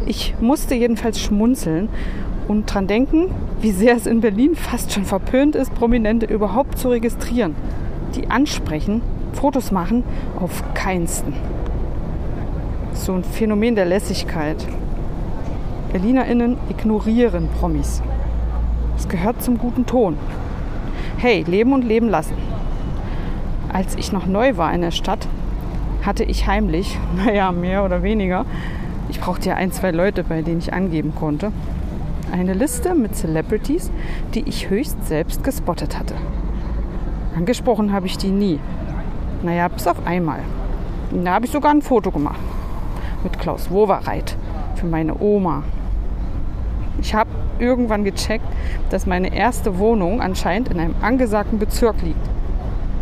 Ich 0.05 0.35
musste 0.39 0.73
jedenfalls 0.75 1.19
schmunzeln 1.19 1.89
und 2.47 2.73
dran 2.73 2.87
denken, 2.87 3.29
wie 3.61 3.71
sehr 3.71 3.95
es 3.95 4.07
in 4.07 4.21
Berlin 4.21 4.55
fast 4.55 4.93
schon 4.93 5.03
verpönt 5.03 5.55
ist, 5.55 5.73
Prominente 5.75 6.25
überhaupt 6.25 6.77
zu 6.77 6.89
registrieren. 6.89 7.55
Die 8.15 8.29
ansprechen, 8.29 9.01
Fotos 9.33 9.71
machen, 9.71 10.03
auf 10.39 10.63
keinsten. 10.73 11.33
So 12.97 13.13
ein 13.13 13.23
Phänomen 13.23 13.75
der 13.75 13.85
Lässigkeit. 13.85 14.57
BerlinerInnen 15.93 16.57
ignorieren 16.69 17.47
Promis. 17.47 18.01
Es 18.97 19.07
gehört 19.07 19.41
zum 19.41 19.57
guten 19.57 19.85
Ton. 19.85 20.17
Hey, 21.17 21.43
leben 21.47 21.71
und 21.71 21.85
leben 21.85 22.09
lassen. 22.09 22.35
Als 23.71 23.95
ich 23.95 24.11
noch 24.11 24.25
neu 24.25 24.57
war 24.57 24.73
in 24.73 24.81
der 24.81 24.91
Stadt, 24.91 25.25
hatte 26.05 26.25
ich 26.25 26.47
heimlich, 26.47 26.99
naja, 27.25 27.53
mehr 27.53 27.85
oder 27.85 28.03
weniger, 28.03 28.45
ich 29.07 29.21
brauchte 29.21 29.49
ja 29.49 29.55
ein, 29.55 29.71
zwei 29.71 29.91
Leute, 29.91 30.25
bei 30.25 30.41
denen 30.41 30.59
ich 30.59 30.73
angeben 30.73 31.13
konnte, 31.15 31.53
eine 32.33 32.53
Liste 32.53 32.93
mit 32.93 33.15
Celebrities, 33.15 33.89
die 34.33 34.41
ich 34.49 34.69
höchst 34.69 35.07
selbst 35.07 35.45
gespottet 35.45 35.97
hatte. 35.97 36.15
Angesprochen 37.37 37.93
habe 37.93 38.07
ich 38.07 38.17
die 38.17 38.31
nie. 38.31 38.59
Naja, 39.43 39.69
bis 39.69 39.87
auf 39.87 40.05
einmal. 40.05 40.39
Da 41.11 41.35
habe 41.35 41.45
ich 41.45 41.51
sogar 41.51 41.71
ein 41.71 41.81
Foto 41.81 42.11
gemacht. 42.11 42.39
Mit 43.23 43.39
Klaus 43.39 43.71
Wowereit 43.71 44.37
für 44.75 44.85
meine 44.85 45.19
Oma. 45.19 45.63
Ich 47.01 47.13
habe 47.13 47.29
irgendwann 47.59 48.03
gecheckt, 48.03 48.45
dass 48.89 49.05
meine 49.05 49.33
erste 49.35 49.77
Wohnung 49.79 50.21
anscheinend 50.21 50.69
in 50.69 50.79
einem 50.79 50.95
angesagten 51.01 51.59
Bezirk 51.59 52.01
liegt. 52.01 52.29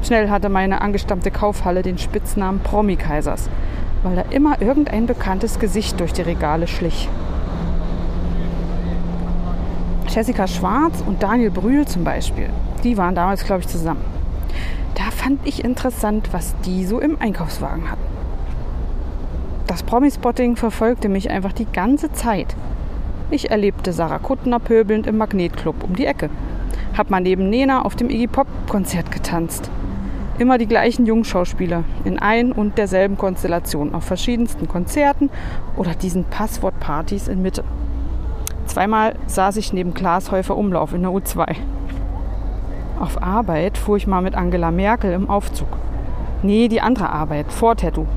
Schnell 0.03 0.29
hatte 0.29 0.49
meine 0.49 0.81
angestammte 0.81 1.31
Kaufhalle 1.31 1.81
den 1.81 1.97
Spitznamen 1.97 2.59
Promi-Kaisers, 2.59 3.49
weil 4.03 4.15
da 4.15 4.23
immer 4.29 4.61
irgendein 4.61 5.05
bekanntes 5.05 5.59
Gesicht 5.59 5.99
durch 5.99 6.13
die 6.13 6.21
Regale 6.21 6.67
schlich. 6.67 7.09
Jessica 10.07 10.47
Schwarz 10.47 11.03
und 11.05 11.23
Daniel 11.23 11.51
Brühl 11.51 11.85
zum 11.85 12.03
Beispiel, 12.03 12.49
die 12.83 12.97
waren 12.97 13.15
damals, 13.15 13.43
glaube 13.43 13.61
ich, 13.61 13.67
zusammen. 13.67 14.01
Da 14.93 15.11
fand 15.11 15.45
ich 15.45 15.63
interessant, 15.63 16.29
was 16.31 16.55
die 16.65 16.85
so 16.85 16.99
im 16.99 17.19
Einkaufswagen 17.19 17.91
hatten. 17.91 18.14
Das 19.75 19.83
Promispotting 19.83 20.55
verfolgte 20.55 21.09
mich 21.09 21.29
einfach 21.29 21.51
die 21.51 21.65
ganze 21.65 22.09
Zeit. 22.13 22.55
Ich 23.29 23.51
erlebte 23.51 23.91
Sarah 23.91 24.19
Kuttner 24.19 24.57
pöbelnd 24.57 25.05
im 25.05 25.17
Magnetclub 25.17 25.83
um 25.83 25.97
die 25.97 26.05
Ecke. 26.05 26.29
Hab 26.97 27.09
mal 27.09 27.19
neben 27.19 27.49
Nena 27.49 27.81
auf 27.81 27.97
dem 27.97 28.09
Iggy 28.09 28.27
Pop 28.27 28.47
Konzert 28.69 29.11
getanzt. 29.11 29.69
Immer 30.39 30.57
die 30.57 30.67
gleichen 30.67 31.05
Jungschauspieler 31.05 31.83
in 32.05 32.19
ein 32.19 32.53
und 32.53 32.77
derselben 32.77 33.17
Konstellation 33.17 33.93
auf 33.93 34.05
verschiedensten 34.05 34.69
Konzerten 34.69 35.29
oder 35.75 35.93
diesen 35.93 36.23
Passwortpartys 36.23 37.27
in 37.27 37.41
Mitte. 37.41 37.65
Zweimal 38.67 39.15
saß 39.27 39.57
ich 39.57 39.73
neben 39.73 39.93
Klaas 39.93 40.31
Häufer 40.31 40.55
Umlauf 40.55 40.93
in 40.93 41.01
der 41.01 41.11
U2. 41.11 41.53
Auf 42.97 43.21
Arbeit 43.21 43.77
fuhr 43.77 43.97
ich 43.97 44.07
mal 44.07 44.21
mit 44.21 44.35
Angela 44.35 44.71
Merkel 44.71 45.11
im 45.11 45.29
Aufzug. 45.29 45.67
Nee, 46.43 46.69
die 46.69 46.79
andere 46.79 47.09
Arbeit, 47.09 47.51
vor 47.51 47.75
Tattoo. 47.75 48.07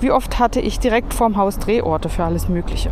Wie 0.00 0.10
oft 0.10 0.38
hatte 0.38 0.60
ich 0.60 0.78
direkt 0.78 1.14
vorm 1.14 1.36
Haus 1.36 1.58
Drehorte 1.58 2.10
für 2.10 2.24
alles 2.24 2.48
Mögliche. 2.48 2.90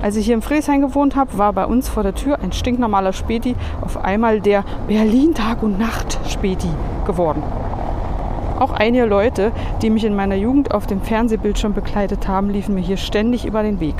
Als 0.00 0.16
ich 0.16 0.26
hier 0.26 0.34
in 0.34 0.42
Friesheim 0.42 0.80
gewohnt 0.80 1.14
habe, 1.14 1.36
war 1.36 1.52
bei 1.52 1.66
uns 1.66 1.88
vor 1.88 2.02
der 2.02 2.14
Tür 2.14 2.38
ein 2.40 2.52
stinknormaler 2.52 3.12
Späti 3.12 3.54
auf 3.82 4.02
einmal 4.02 4.40
der 4.40 4.64
Berlin 4.88 5.34
Tag 5.34 5.62
und 5.62 5.78
Nacht 5.78 6.18
Späti 6.28 6.68
geworden. 7.06 7.42
Auch 8.58 8.72
einige 8.72 9.04
Leute, 9.04 9.52
die 9.82 9.90
mich 9.90 10.04
in 10.04 10.16
meiner 10.16 10.36
Jugend 10.36 10.72
auf 10.72 10.86
dem 10.86 11.02
Fernsehbildschirm 11.02 11.74
begleitet 11.74 12.28
haben, 12.28 12.48
liefen 12.48 12.74
mir 12.74 12.80
hier 12.80 12.96
ständig 12.96 13.44
über 13.44 13.62
den 13.62 13.80
Weg. 13.80 13.96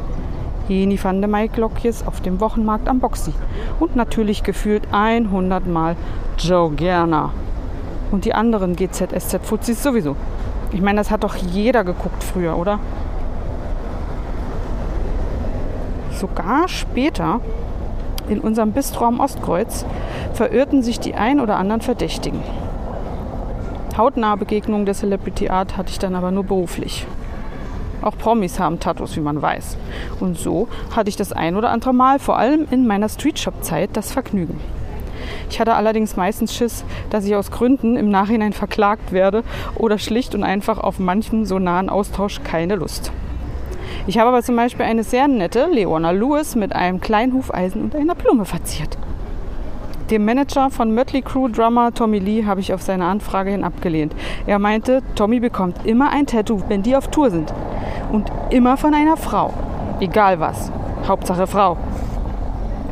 Jeni 0.68 1.02
van 1.02 1.20
der 1.20 1.28
Maiklokjes 1.28 2.06
auf 2.06 2.22
dem 2.22 2.40
Wochenmarkt 2.40 2.88
am 2.88 3.00
Boxy. 3.00 3.34
Und 3.78 3.94
natürlich 3.96 4.42
gefühlt 4.42 4.84
100 4.92 5.66
Mal 5.66 5.96
Joe 6.38 6.70
Gerner. 6.70 7.30
Und 8.10 8.24
die 8.24 8.32
anderen 8.32 8.74
GZSZ-Fuzis 8.74 9.82
sowieso. 9.82 10.16
Ich 10.72 10.80
meine, 10.80 10.98
das 10.98 11.10
hat 11.10 11.24
doch 11.24 11.36
jeder 11.36 11.84
geguckt 11.84 12.22
früher, 12.22 12.56
oder? 12.56 12.80
sogar 16.24 16.68
später 16.68 17.40
in 18.28 18.40
unserem 18.40 18.72
Bistro 18.72 19.04
am 19.04 19.20
Ostkreuz 19.20 19.84
verirrten 20.32 20.82
sich 20.82 20.98
die 20.98 21.14
ein 21.14 21.38
oder 21.38 21.58
anderen 21.58 21.82
Verdächtigen. 21.82 22.40
Hautnahe 23.98 24.38
Begegnungen 24.38 24.86
der 24.86 24.94
Celebrity 24.94 25.50
Art 25.50 25.76
hatte 25.76 25.90
ich 25.90 25.98
dann 25.98 26.14
aber 26.14 26.30
nur 26.30 26.44
beruflich. 26.44 27.06
Auch 28.00 28.16
Promis 28.16 28.58
haben 28.58 28.80
Tattoos, 28.80 29.16
wie 29.16 29.20
man 29.20 29.40
weiß. 29.40 29.76
Und 30.20 30.38
so 30.38 30.68
hatte 30.96 31.10
ich 31.10 31.16
das 31.16 31.32
ein 31.32 31.56
oder 31.56 31.70
andere 31.70 31.92
Mal, 31.92 32.18
vor 32.18 32.38
allem 32.38 32.66
in 32.70 32.86
meiner 32.86 33.10
Streetshop-Zeit, 33.10 33.90
das 33.92 34.10
Vergnügen. 34.10 34.58
Ich 35.50 35.60
hatte 35.60 35.74
allerdings 35.74 36.16
meistens 36.16 36.54
Schiss, 36.54 36.84
dass 37.10 37.24
ich 37.24 37.36
aus 37.36 37.50
Gründen 37.50 37.96
im 37.96 38.08
Nachhinein 38.10 38.52
verklagt 38.52 39.12
werde 39.12 39.44
oder 39.76 39.98
schlicht 39.98 40.34
und 40.34 40.44
einfach 40.44 40.78
auf 40.78 40.98
manchen 40.98 41.46
so 41.46 41.58
nahen 41.58 41.88
Austausch 41.88 42.40
keine 42.42 42.76
Lust. 42.76 43.12
Ich 44.06 44.18
habe 44.18 44.28
aber 44.28 44.42
zum 44.42 44.56
Beispiel 44.56 44.84
eine 44.84 45.04
sehr 45.04 45.28
nette 45.28 45.66
Leona 45.70 46.10
Lewis 46.10 46.56
mit 46.56 46.74
einem 46.74 47.00
kleinen 47.00 47.32
Hufeisen 47.32 47.82
und 47.82 47.96
einer 47.96 48.14
Blume 48.14 48.44
verziert. 48.44 48.98
Dem 50.10 50.26
Manager 50.26 50.68
von 50.68 50.90
Mötley 50.92 51.22
Crew 51.22 51.48
Drummer 51.48 51.94
Tommy 51.94 52.18
Lee 52.18 52.44
habe 52.44 52.60
ich 52.60 52.74
auf 52.74 52.82
seine 52.82 53.06
Anfrage 53.06 53.50
hin 53.50 53.64
abgelehnt. 53.64 54.14
Er 54.46 54.58
meinte, 54.58 55.02
Tommy 55.14 55.40
bekommt 55.40 55.86
immer 55.86 56.10
ein 56.10 56.26
Tattoo, 56.26 56.60
wenn 56.68 56.82
die 56.82 56.94
auf 56.94 57.08
Tour 57.08 57.30
sind. 57.30 57.54
Und 58.12 58.30
immer 58.50 58.76
von 58.76 58.92
einer 58.92 59.16
Frau. 59.16 59.54
Egal 60.00 60.40
was. 60.40 60.70
Hauptsache 61.08 61.46
Frau. 61.46 61.78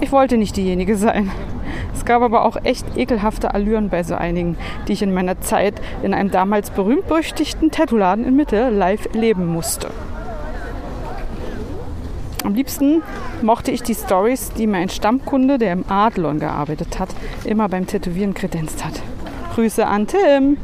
Ich 0.00 0.10
wollte 0.10 0.38
nicht 0.38 0.56
diejenige 0.56 0.96
sein. 0.96 1.30
Gab 2.12 2.20
aber 2.20 2.44
auch 2.44 2.58
echt 2.62 2.84
ekelhafte 2.94 3.54
Allüren 3.54 3.88
bei 3.88 4.02
so 4.02 4.14
einigen, 4.14 4.58
die 4.86 4.92
ich 4.92 5.00
in 5.00 5.14
meiner 5.14 5.40
Zeit 5.40 5.80
in 6.02 6.12
einem 6.12 6.30
damals 6.30 6.68
berühmt-berüchtigten 6.68 7.70
Tattoo-Laden 7.70 8.26
in 8.26 8.36
Mitte 8.36 8.68
live 8.68 9.06
erleben 9.14 9.46
musste. 9.46 9.88
Am 12.44 12.54
liebsten 12.54 13.02
mochte 13.40 13.70
ich 13.70 13.82
die 13.82 13.94
Stories, 13.94 14.52
die 14.52 14.66
mein 14.66 14.90
Stammkunde, 14.90 15.56
der 15.56 15.72
im 15.72 15.86
Adlon 15.88 16.38
gearbeitet 16.38 16.98
hat, 16.98 17.08
immer 17.46 17.70
beim 17.70 17.86
Tätowieren 17.86 18.34
kredenzt 18.34 18.84
hat. 18.84 19.00
Grüße 19.54 19.86
an 19.86 20.06
Tim! 20.06 20.58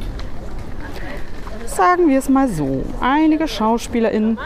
Sagen 1.65 2.09
wir 2.09 2.19
es 2.19 2.29
mal 2.29 2.47
so, 2.47 2.83
einige 3.01 3.47
SchauspielerInnen 3.47 4.37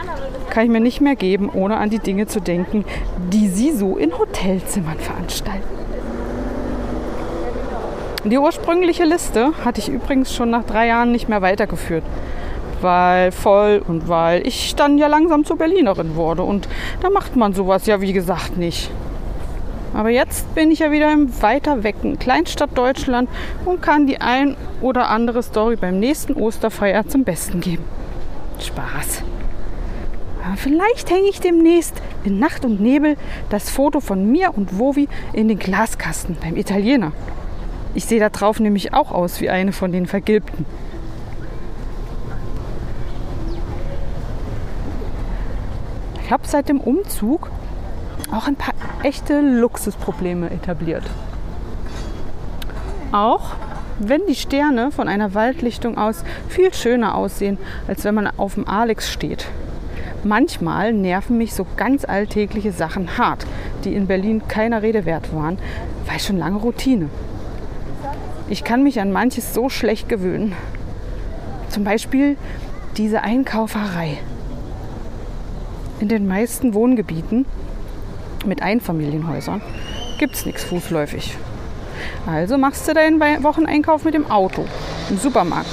kann 0.48 0.64
ich 0.64 0.70
mir 0.70 0.80
nicht 0.80 1.02
mehr 1.02 1.16
geben, 1.16 1.50
ohne 1.50 1.76
an 1.76 1.90
die 1.90 1.98
Dinge 1.98 2.28
zu 2.28 2.40
denken, 2.40 2.86
die 3.30 3.48
sie 3.48 3.72
so 3.72 3.98
in 3.98 4.16
Hotelzimmern 4.16 4.98
veranstalten. 4.98 5.83
Die 8.24 8.38
ursprüngliche 8.38 9.04
Liste 9.04 9.52
hatte 9.64 9.80
ich 9.80 9.88
übrigens 9.88 10.34
schon 10.34 10.50
nach 10.50 10.64
drei 10.64 10.86
Jahren 10.86 11.12
nicht 11.12 11.28
mehr 11.28 11.42
weitergeführt 11.42 12.04
weil 12.84 13.32
voll 13.32 13.82
und 13.84 14.08
weil 14.08 14.46
ich 14.46 14.76
dann 14.76 14.98
ja 14.98 15.08
langsam 15.08 15.44
zur 15.44 15.56
Berlinerin 15.56 16.14
wurde. 16.14 16.42
Und 16.42 16.68
da 17.00 17.10
macht 17.10 17.34
man 17.34 17.54
sowas 17.54 17.86
ja 17.86 18.00
wie 18.00 18.12
gesagt 18.12 18.56
nicht. 18.56 18.90
Aber 19.94 20.10
jetzt 20.10 20.54
bin 20.54 20.70
ich 20.70 20.80
ja 20.80 20.90
wieder 20.90 21.12
im 21.12 21.40
weiter 21.42 21.82
wecken 21.82 22.18
Kleinstadt 22.18 22.76
Deutschland 22.76 23.28
und 23.64 23.80
kann 23.80 24.06
die 24.06 24.20
ein 24.20 24.56
oder 24.80 25.08
andere 25.08 25.42
Story 25.42 25.76
beim 25.76 25.98
nächsten 25.98 26.34
Osterfeier 26.34 27.06
zum 27.08 27.24
Besten 27.24 27.60
geben. 27.60 27.84
Spaß. 28.60 29.22
Aber 30.44 30.56
vielleicht 30.56 31.10
hänge 31.10 31.28
ich 31.28 31.40
demnächst 31.40 31.94
in 32.24 32.38
Nacht 32.38 32.64
und 32.64 32.80
Nebel 32.80 33.16
das 33.48 33.70
Foto 33.70 34.00
von 34.00 34.30
mir 34.30 34.52
und 34.56 34.78
Wovi 34.78 35.08
in 35.32 35.48
den 35.48 35.58
Glaskasten 35.58 36.36
beim 36.42 36.56
Italiener. 36.56 37.12
Ich 37.94 38.06
sehe 38.06 38.18
da 38.18 38.28
drauf 38.28 38.58
nämlich 38.58 38.92
auch 38.92 39.12
aus 39.12 39.40
wie 39.40 39.50
eine 39.50 39.72
von 39.72 39.92
den 39.92 40.06
Vergilbten. 40.06 40.66
Ich 46.24 46.32
habe 46.32 46.42
seit 46.46 46.68
dem 46.68 46.80
Umzug 46.80 47.50
auch 48.32 48.48
ein 48.48 48.56
paar 48.56 48.74
echte 49.02 49.40
Luxusprobleme 49.40 50.50
etabliert. 50.50 51.04
Auch 53.12 53.52
wenn 54.00 54.22
die 54.26 54.34
Sterne 54.34 54.90
von 54.90 55.06
einer 55.06 55.34
Waldlichtung 55.34 55.96
aus 55.96 56.24
viel 56.48 56.74
schöner 56.74 57.14
aussehen, 57.14 57.58
als 57.86 58.02
wenn 58.02 58.14
man 58.16 58.26
auf 58.38 58.54
dem 58.54 58.66
Alex 58.66 59.12
steht. 59.12 59.46
Manchmal 60.24 60.92
nerven 60.92 61.38
mich 61.38 61.54
so 61.54 61.64
ganz 61.76 62.04
alltägliche 62.04 62.72
Sachen 62.72 63.18
hart, 63.18 63.46
die 63.84 63.94
in 63.94 64.08
Berlin 64.08 64.42
keiner 64.48 64.82
Rede 64.82 65.04
wert 65.04 65.32
waren, 65.34 65.58
weil 66.06 66.18
schon 66.18 66.38
lange 66.38 66.58
Routine. 66.58 67.08
Ich 68.48 68.62
kann 68.62 68.82
mich 68.82 69.00
an 69.00 69.10
manches 69.10 69.54
so 69.54 69.68
schlecht 69.68 70.08
gewöhnen. 70.08 70.54
Zum 71.70 71.84
Beispiel 71.84 72.36
diese 72.96 73.22
Einkauferei 73.22 74.18
in 76.00 76.08
den 76.08 76.26
meisten 76.26 76.74
Wohngebieten 76.74 77.46
mit 78.44 78.62
Einfamilienhäusern 78.62 79.62
gibt 80.18 80.34
es 80.34 80.44
nichts 80.44 80.64
fußläufig. 80.64 81.36
Also 82.26 82.58
machst 82.58 82.86
du 82.86 82.94
deinen 82.94 83.20
Wocheneinkauf 83.42 84.04
mit 84.04 84.14
dem 84.14 84.30
Auto 84.30 84.66
im 85.08 85.18
Supermarkt. 85.18 85.70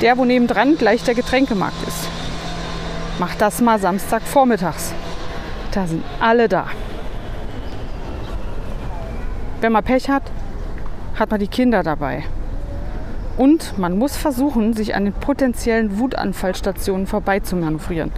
Der, 0.00 0.16
wo 0.16 0.24
nebendran 0.24 0.76
gleich 0.76 1.02
der 1.02 1.14
Getränkemarkt 1.14 1.86
ist. 1.86 2.08
Mach 3.18 3.34
das 3.34 3.60
mal 3.60 3.78
Samstagvormittags. 3.78 4.94
Da 5.72 5.86
sind 5.86 6.04
alle 6.20 6.48
da. 6.48 6.68
Wenn 9.60 9.72
man 9.72 9.84
Pech 9.84 10.08
hat, 10.08 10.22
hat 11.18 11.30
man 11.30 11.40
die 11.40 11.48
Kinder 11.48 11.82
dabei. 11.82 12.24
Und 13.36 13.78
man 13.78 13.96
muss 13.96 14.16
versuchen, 14.16 14.72
sich 14.74 14.94
an 14.94 15.04
den 15.04 15.14
potenziellen 15.14 15.98
Wutanfallstationen 15.98 17.06
vorbeizumanövrieren 17.06 18.12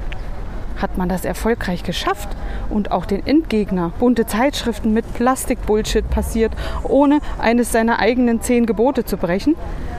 hat 0.80 0.96
man 0.96 1.08
das 1.08 1.24
erfolgreich 1.24 1.82
geschafft 1.82 2.28
und 2.68 2.90
auch 2.90 3.04
den 3.04 3.26
Endgegner 3.26 3.92
bunte 3.98 4.26
Zeitschriften 4.26 4.92
mit 4.92 5.12
Plastik-Bullshit 5.14 6.08
passiert, 6.08 6.52
ohne 6.82 7.20
eines 7.38 7.72
seiner 7.72 7.98
eigenen 7.98 8.40
zehn 8.40 8.66
Gebote 8.66 9.04
zu 9.04 9.16
brechen, 9.16 9.56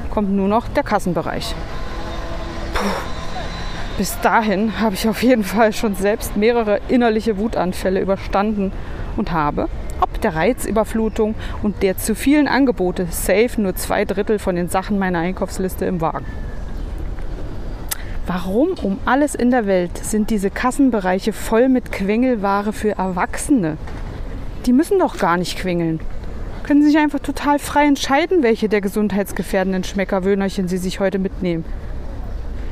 kommt 0.10 0.32
nur 0.32 0.48
noch 0.48 0.68
der 0.68 0.84
Kassenbereich. 0.84 1.56
Puh. 2.74 2.84
Bis 3.98 4.20
dahin 4.22 4.80
habe 4.80 4.96
ich 4.96 5.08
auf 5.08 5.22
jeden 5.22 5.44
Fall 5.44 5.74
schon 5.74 5.96
selbst 5.96 6.36
mehrere 6.36 6.80
innerliche 6.88 7.38
Wutanfälle 7.38 8.00
überstanden 8.00 8.72
und 9.16 9.32
habe, 9.32 9.68
ob 10.02 10.20
der 10.22 10.36
Reizüberflutung 10.36 11.36
und 11.64 11.82
der 11.82 11.98
zu 11.98 12.16
vielen 12.16 12.48
Angebote, 12.48 13.08
safe 13.10 13.62
nur 13.62 13.76
zwei 13.76 14.04
Drittel 14.04 14.40
von 14.40 14.56
den 14.56 14.68
Sachen 14.68 15.00
meiner 15.00 15.20
Einkaufsliste 15.20 15.86
im 15.86 16.02
Wagen. 16.02 16.26
Warum 18.28 18.70
um 18.82 19.00
alles 19.06 19.36
in 19.36 19.52
der 19.52 19.66
Welt 19.66 19.98
sind 19.98 20.30
diese 20.30 20.50
Kassenbereiche 20.50 21.34
voll 21.34 21.70
mit 21.70 21.92
Quengelware 21.92 22.72
für 22.72 22.92
Erwachsene? 22.92 23.78
Die 24.66 24.74
müssen 24.74 25.00
doch 25.00 25.18
gar 25.18 25.38
nicht 25.38 25.58
quengeln. 25.58 26.00
Können 26.64 26.84
sich 26.84 26.98
einfach 26.98 27.20
total 27.20 27.58
frei 27.58 27.86
entscheiden, 27.86 28.44
welche 28.44 28.70
der 28.70 28.82
gesundheitsgefährdenden 28.82 29.84
Schmeckerwöhnerchen 29.84 30.68
sie 30.68 30.78
sich 30.78 31.00
heute 31.00 31.18
mitnehmen. 31.18 31.66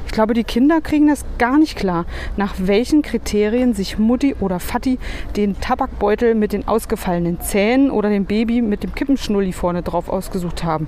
Ich 0.10 0.14
glaube, 0.14 0.34
die 0.34 0.44
Kinder 0.44 0.82
kriegen 0.82 1.08
das 1.08 1.24
gar 1.38 1.60
nicht 1.60 1.78
klar, 1.78 2.06
nach 2.36 2.56
welchen 2.58 3.04
Kriterien 3.04 3.76
sich 3.76 4.00
Mutti 4.00 4.36
oder 4.40 4.60
Vati 4.60 4.98
den 5.36 5.62
Tabakbeutel 5.62 6.34
mit 6.34 6.52
den 6.52 6.68
ausgefallenen 6.68 7.40
Zähnen 7.42 7.92
oder 7.92 8.10
dem 8.10 8.26
Baby 8.26 8.64
mit 8.64 8.82
dem 8.82 8.96
Kippenschnulli 8.96 9.54
vorne 9.54 9.84
drauf 9.84 10.10
ausgesucht 10.10 10.64
haben. 10.64 10.88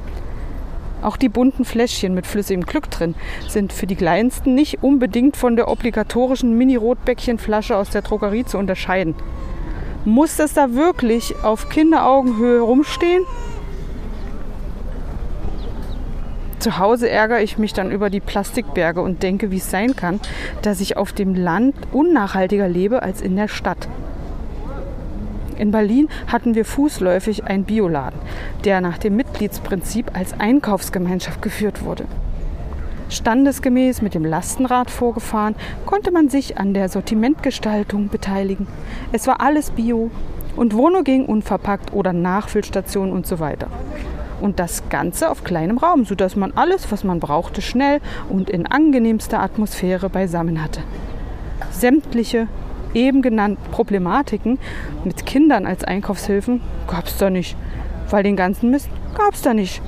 Auch 1.04 1.18
die 1.18 1.30
bunten 1.30 1.66
Fläschchen 1.66 2.16
mit 2.16 2.26
flüssigem 2.26 2.66
Glück 2.66 2.90
drin 2.90 3.14
sind 3.48 3.74
für 3.74 3.86
die 3.86 3.96
Kleinsten 3.96 4.56
nicht 4.56 4.82
unbedingt 4.82 5.38
von 5.38 5.56
der 5.56 5.68
obligatorischen 5.68 6.58
Mini-Rotbäckchenflasche 6.58 7.78
aus 7.78 7.92
der 7.92 8.02
Drogerie 8.02 8.46
zu 8.46 8.58
unterscheiden. 8.58 9.14
Muss 10.04 10.38
das 10.38 10.56
da 10.56 10.74
wirklich 10.74 11.36
auf 11.44 11.70
Kinderaugenhöhe 11.70 12.62
rumstehen? 12.62 13.24
Zu 16.62 16.78
Hause 16.78 17.10
ärgere 17.10 17.42
ich 17.42 17.58
mich 17.58 17.74
dann 17.74 17.90
über 17.90 18.12
die 18.12 18.20
Plastikberge 18.20 19.02
und 19.02 19.24
denke, 19.24 19.50
wie 19.50 19.58
es 19.58 19.72
sein 19.72 19.96
kann, 19.96 20.20
dass 20.62 20.80
ich 20.80 20.96
auf 20.96 21.12
dem 21.12 21.34
Land 21.34 21.74
unnachhaltiger 21.92 22.68
lebe 22.68 23.02
als 23.02 23.20
in 23.20 23.36
der 23.36 23.48
Stadt. 23.48 23.88
In 25.58 25.72
Berlin 25.72 26.08
hatten 26.28 26.54
wir 26.54 26.64
fußläufig 26.64 27.46
einen 27.46 27.64
Bioladen, 27.64 28.20
der 28.64 28.80
nach 28.80 29.00
dem 29.00 29.16
Mitgliedsprinzip 29.16 30.16
als 30.16 30.40
Einkaufsgemeinschaft 30.40 31.42
geführt 31.42 31.84
wurde. 31.84 32.06
Standesgemäß 33.10 34.04
mit 34.04 34.14
dem 34.14 34.24
Lastenrad 34.24 34.92
vorgefahren, 34.92 35.56
konnte 35.88 36.12
man 36.12 36.30
sich 36.30 36.60
an 36.60 36.76
der 36.76 36.90
Sortimentgestaltung 36.90 38.10
beteiligen. 38.10 38.68
Es 39.12 39.26
war 39.26 39.42
alles 39.42 39.72
Bio 39.72 40.12
und 40.56 40.76
wo 40.76 40.92
nur 40.92 41.04
ging 41.04 41.26
unverpackt 41.26 41.92
oder 41.92 42.14
Nachfüllstationen 42.14 43.14
und 43.14 43.26
so 43.26 43.40
weiter. 43.40 43.66
Und 44.42 44.60
das 44.60 44.90
Ganze 44.90 45.30
auf 45.30 45.44
kleinem 45.44 45.78
Raum, 45.78 46.04
sodass 46.04 46.36
man 46.36 46.52
alles, 46.56 46.92
was 46.92 47.04
man 47.04 47.20
brauchte, 47.20 47.62
schnell 47.62 48.02
und 48.28 48.50
in 48.50 48.66
angenehmster 48.66 49.40
Atmosphäre 49.40 50.10
beisammen 50.10 50.64
hatte. 50.64 50.82
Sämtliche 51.70 52.48
eben 52.94 53.22
genannten 53.22 53.72
Problematiken 53.72 54.60
mit 55.04 55.26
Kindern 55.26 55.66
als 55.66 55.84
Einkaufshilfen 55.84 56.62
gab 56.88 57.06
es 57.06 57.18
da 57.18 57.30
nicht. 57.30 57.56
Weil 58.10 58.24
den 58.24 58.36
ganzen 58.36 58.72
Mist 58.72 58.90
gab 59.16 59.36
es 59.36 59.42
da 59.42 59.54
nicht. 59.54 59.82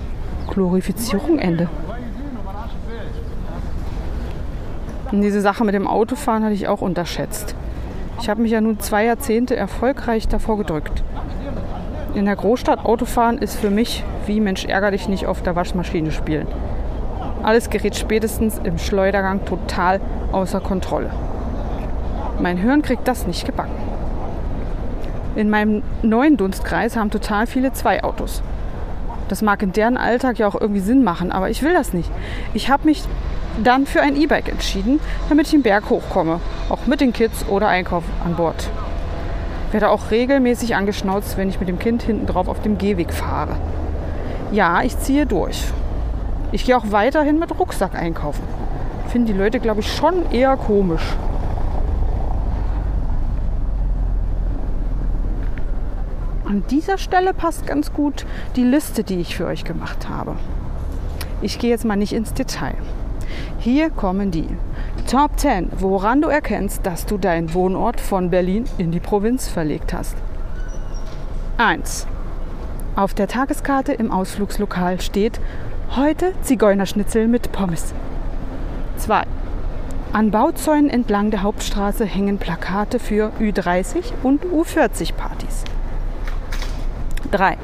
Glorifizierung 0.53 1.39
Ende. 1.39 1.67
Und 5.11 5.21
diese 5.21 5.41
Sache 5.41 5.63
mit 5.63 5.75
dem 5.75 5.87
Autofahren 5.87 6.43
hatte 6.43 6.55
ich 6.55 6.67
auch 6.67 6.81
unterschätzt. 6.81 7.55
Ich 8.19 8.29
habe 8.29 8.41
mich 8.41 8.51
ja 8.51 8.61
nun 8.61 8.79
zwei 8.79 9.05
Jahrzehnte 9.05 9.55
erfolgreich 9.55 10.27
davor 10.27 10.57
gedrückt. 10.57 11.03
In 12.15 12.25
der 12.25 12.35
Großstadt 12.35 12.85
Autofahren 12.85 13.39
ist 13.39 13.55
für 13.55 13.71
mich 13.71 14.03
wie 14.27 14.39
Mensch 14.39 14.65
ärger 14.65 14.91
dich 14.91 15.07
nicht 15.07 15.25
auf 15.25 15.41
der 15.41 15.55
Waschmaschine 15.55 16.11
spielen. 16.11 16.47
Alles 17.41 17.71
gerät 17.71 17.95
spätestens 17.95 18.59
im 18.63 18.77
Schleudergang 18.77 19.45
total 19.45 19.99
außer 20.31 20.59
Kontrolle. 20.59 21.09
Mein 22.39 22.57
Hirn 22.57 22.83
kriegt 22.83 23.07
das 23.07 23.25
nicht 23.25 23.45
gebacken. 23.45 23.73
In 25.35 25.49
meinem 25.49 25.81
neuen 26.03 26.37
Dunstkreis 26.37 26.95
haben 26.95 27.09
total 27.09 27.47
viele 27.47 27.73
zwei 27.73 28.03
Autos. 28.03 28.43
Das 29.27 29.41
mag 29.41 29.63
in 29.63 29.71
deren 29.71 29.97
Alltag 29.97 30.37
ja 30.37 30.47
auch 30.47 30.59
irgendwie 30.59 30.81
Sinn 30.81 31.03
machen, 31.03 31.31
aber 31.31 31.49
ich 31.49 31.63
will 31.63 31.73
das 31.73 31.93
nicht. 31.93 32.11
Ich 32.53 32.69
habe 32.69 32.85
mich 32.85 33.03
dann 33.63 33.87
für 33.87 34.01
ein 34.01 34.15
E-Bike 34.15 34.49
entschieden, 34.49 34.99
damit 35.29 35.47
ich 35.47 35.51
den 35.51 35.63
Berg 35.63 35.89
hochkomme, 35.89 36.39
auch 36.69 36.85
mit 36.85 37.01
den 37.01 37.11
Kids 37.11 37.43
oder 37.47 37.69
Einkauf 37.69 38.03
an 38.23 38.35
Bord. 38.35 38.69
Werde 39.73 39.89
auch 39.89 40.11
regelmäßig 40.11 40.75
angeschnauzt, 40.75 41.35
wenn 41.35 41.49
ich 41.49 41.59
mit 41.59 41.67
dem 41.67 41.79
Kind 41.79 42.03
hinten 42.03 42.27
drauf 42.27 42.47
auf 42.47 42.61
dem 42.61 42.77
Gehweg 42.77 43.11
fahre. 43.11 43.55
Ja, 44.51 44.83
ich 44.83 44.99
ziehe 44.99 45.25
durch. 45.25 45.63
Ich 46.51 46.65
gehe 46.65 46.77
auch 46.77 46.91
weiterhin 46.91 47.39
mit 47.39 47.57
Rucksack 47.57 47.95
einkaufen. 47.95 48.43
Finden 49.07 49.25
die 49.25 49.33
Leute, 49.33 49.59
glaube 49.59 49.79
ich, 49.79 49.91
schon 49.91 50.31
eher 50.31 50.57
komisch. 50.57 51.01
An 56.45 56.63
dieser 56.69 56.99
Stelle 56.99 57.33
passt 57.33 57.65
ganz 57.65 57.91
gut 57.93 58.27
die 58.55 58.63
Liste, 58.63 59.03
die 59.03 59.19
ich 59.19 59.35
für 59.35 59.47
euch 59.47 59.63
gemacht 59.63 60.07
habe. 60.07 60.35
Ich 61.41 61.57
gehe 61.57 61.71
jetzt 61.71 61.83
mal 61.83 61.95
nicht 61.95 62.13
ins 62.13 62.31
Detail. 62.33 62.75
Hier 63.57 63.89
kommen 63.89 64.29
die 64.29 64.49
Top 65.09 65.37
10, 65.37 65.69
woran 65.77 66.21
du 66.21 66.29
erkennst, 66.29 66.85
dass 66.85 67.05
du 67.05 67.17
deinen 67.17 67.53
Wohnort 67.53 67.99
von 67.99 68.29
Berlin 68.29 68.65
in 68.77 68.91
die 68.91 68.99
Provinz 68.99 69.47
verlegt 69.47 69.93
hast. 69.93 70.15
1. 71.57 72.07
Auf 72.95 73.13
der 73.13 73.27
Tageskarte 73.27 73.93
im 73.93 74.11
Ausflugslokal 74.11 75.01
steht 75.01 75.39
heute 75.95 76.33
Zigeunerschnitzel 76.41 77.27
mit 77.27 77.51
Pommes. 77.51 77.93
2. 78.97 79.23
An 80.13 80.31
Bauzäunen 80.31 80.89
entlang 80.89 81.31
der 81.31 81.43
Hauptstraße 81.43 82.05
hängen 82.05 82.37
Plakate 82.37 82.99
für 82.99 83.31
Ü30 83.39 84.13
und 84.23 84.45
U40 84.45 85.13
Partys. 85.13 85.63
3. 87.31 87.57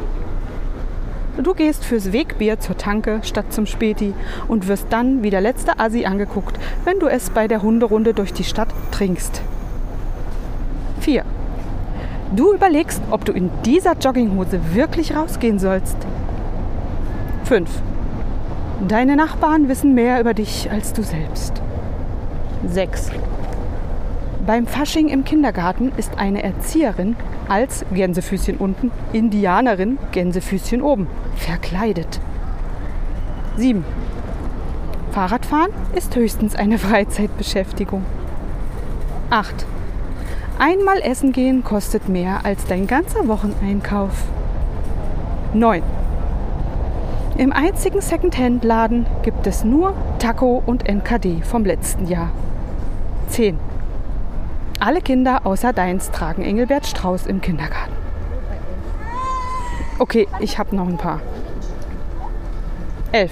Du 1.41 1.53
gehst 1.53 1.85
fürs 1.85 2.11
Wegbier 2.11 2.59
zur 2.59 2.77
Tanke 2.77 3.21
statt 3.23 3.53
zum 3.53 3.65
Späti 3.65 4.13
und 4.49 4.67
wirst 4.67 4.87
dann 4.89 5.23
wie 5.23 5.29
der 5.29 5.39
letzte 5.39 5.79
Assi 5.79 6.05
angeguckt, 6.05 6.59
wenn 6.83 6.99
du 6.99 7.07
es 7.07 7.29
bei 7.29 7.47
der 7.47 7.61
Hunderunde 7.61 8.13
durch 8.13 8.33
die 8.33 8.43
Stadt 8.43 8.67
trinkst. 8.91 9.41
4. 10.99 11.23
Du 12.35 12.53
überlegst, 12.53 13.01
ob 13.09 13.23
du 13.23 13.31
in 13.31 13.49
dieser 13.63 13.97
Jogginghose 13.97 14.59
wirklich 14.73 15.15
rausgehen 15.15 15.59
sollst. 15.59 15.95
5. 17.45 17.69
Deine 18.87 19.15
Nachbarn 19.15 19.69
wissen 19.69 19.93
mehr 19.93 20.19
über 20.19 20.33
dich 20.33 20.69
als 20.69 20.91
du 20.91 21.03
selbst. 21.03 21.61
6. 22.67 23.11
Beim 24.45 24.65
Fasching 24.67 25.09
im 25.09 25.25
Kindergarten 25.25 25.91
ist 25.97 26.17
eine 26.17 26.43
Erzieherin 26.43 27.15
als 27.47 27.85
Gänsefüßchen 27.93 28.57
unten, 28.57 28.91
Indianerin 29.11 29.97
Gänsefüßchen 30.11 30.81
oben, 30.81 31.07
verkleidet. 31.35 32.19
7. 33.57 33.83
Fahrradfahren 35.11 35.71
ist 35.95 36.15
höchstens 36.15 36.55
eine 36.55 36.77
Freizeitbeschäftigung. 36.79 38.05
8. 39.29 39.65
Einmal 40.57 41.01
essen 41.01 41.31
gehen 41.31 41.63
kostet 41.63 42.09
mehr 42.09 42.45
als 42.45 42.65
dein 42.65 42.87
ganzer 42.87 43.27
Wocheneinkauf. 43.27 44.23
9. 45.53 45.83
Im 47.37 47.53
einzigen 47.53 48.01
Secondhand-Laden 48.01 49.05
gibt 49.23 49.47
es 49.47 49.63
nur 49.63 49.93
Taco 50.19 50.61
und 50.65 50.87
NKD 50.87 51.41
vom 51.41 51.65
letzten 51.65 52.07
Jahr. 52.07 52.31
10. 53.29 53.57
Alle 54.81 55.01
Kinder 55.01 55.45
außer 55.45 55.73
deins 55.73 56.09
tragen 56.09 56.41
Engelbert 56.41 56.87
Strauß 56.87 57.27
im 57.27 57.41
Kindergarten. 57.41 57.91
Okay, 59.97 60.25
ich 60.39 60.57
habe 60.57 60.73
noch 60.73 60.87
ein 60.87 60.95
paar. 60.95 61.19
11. 63.11 63.29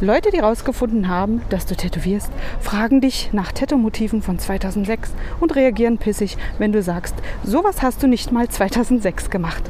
Leute, 0.00 0.30
die 0.30 0.36
herausgefunden 0.36 1.08
haben, 1.08 1.42
dass 1.48 1.66
du 1.66 1.74
tätowierst, 1.74 2.30
fragen 2.60 3.00
dich 3.00 3.30
nach 3.32 3.50
Tattoo-Motiven 3.50 4.22
von 4.22 4.38
2006 4.38 5.12
und 5.40 5.56
reagieren 5.56 5.98
pissig, 5.98 6.36
wenn 6.58 6.70
du 6.70 6.80
sagst, 6.80 7.16
sowas 7.42 7.82
hast 7.82 8.00
du 8.04 8.06
nicht 8.06 8.30
mal 8.30 8.48
2006 8.48 9.30
gemacht. 9.30 9.64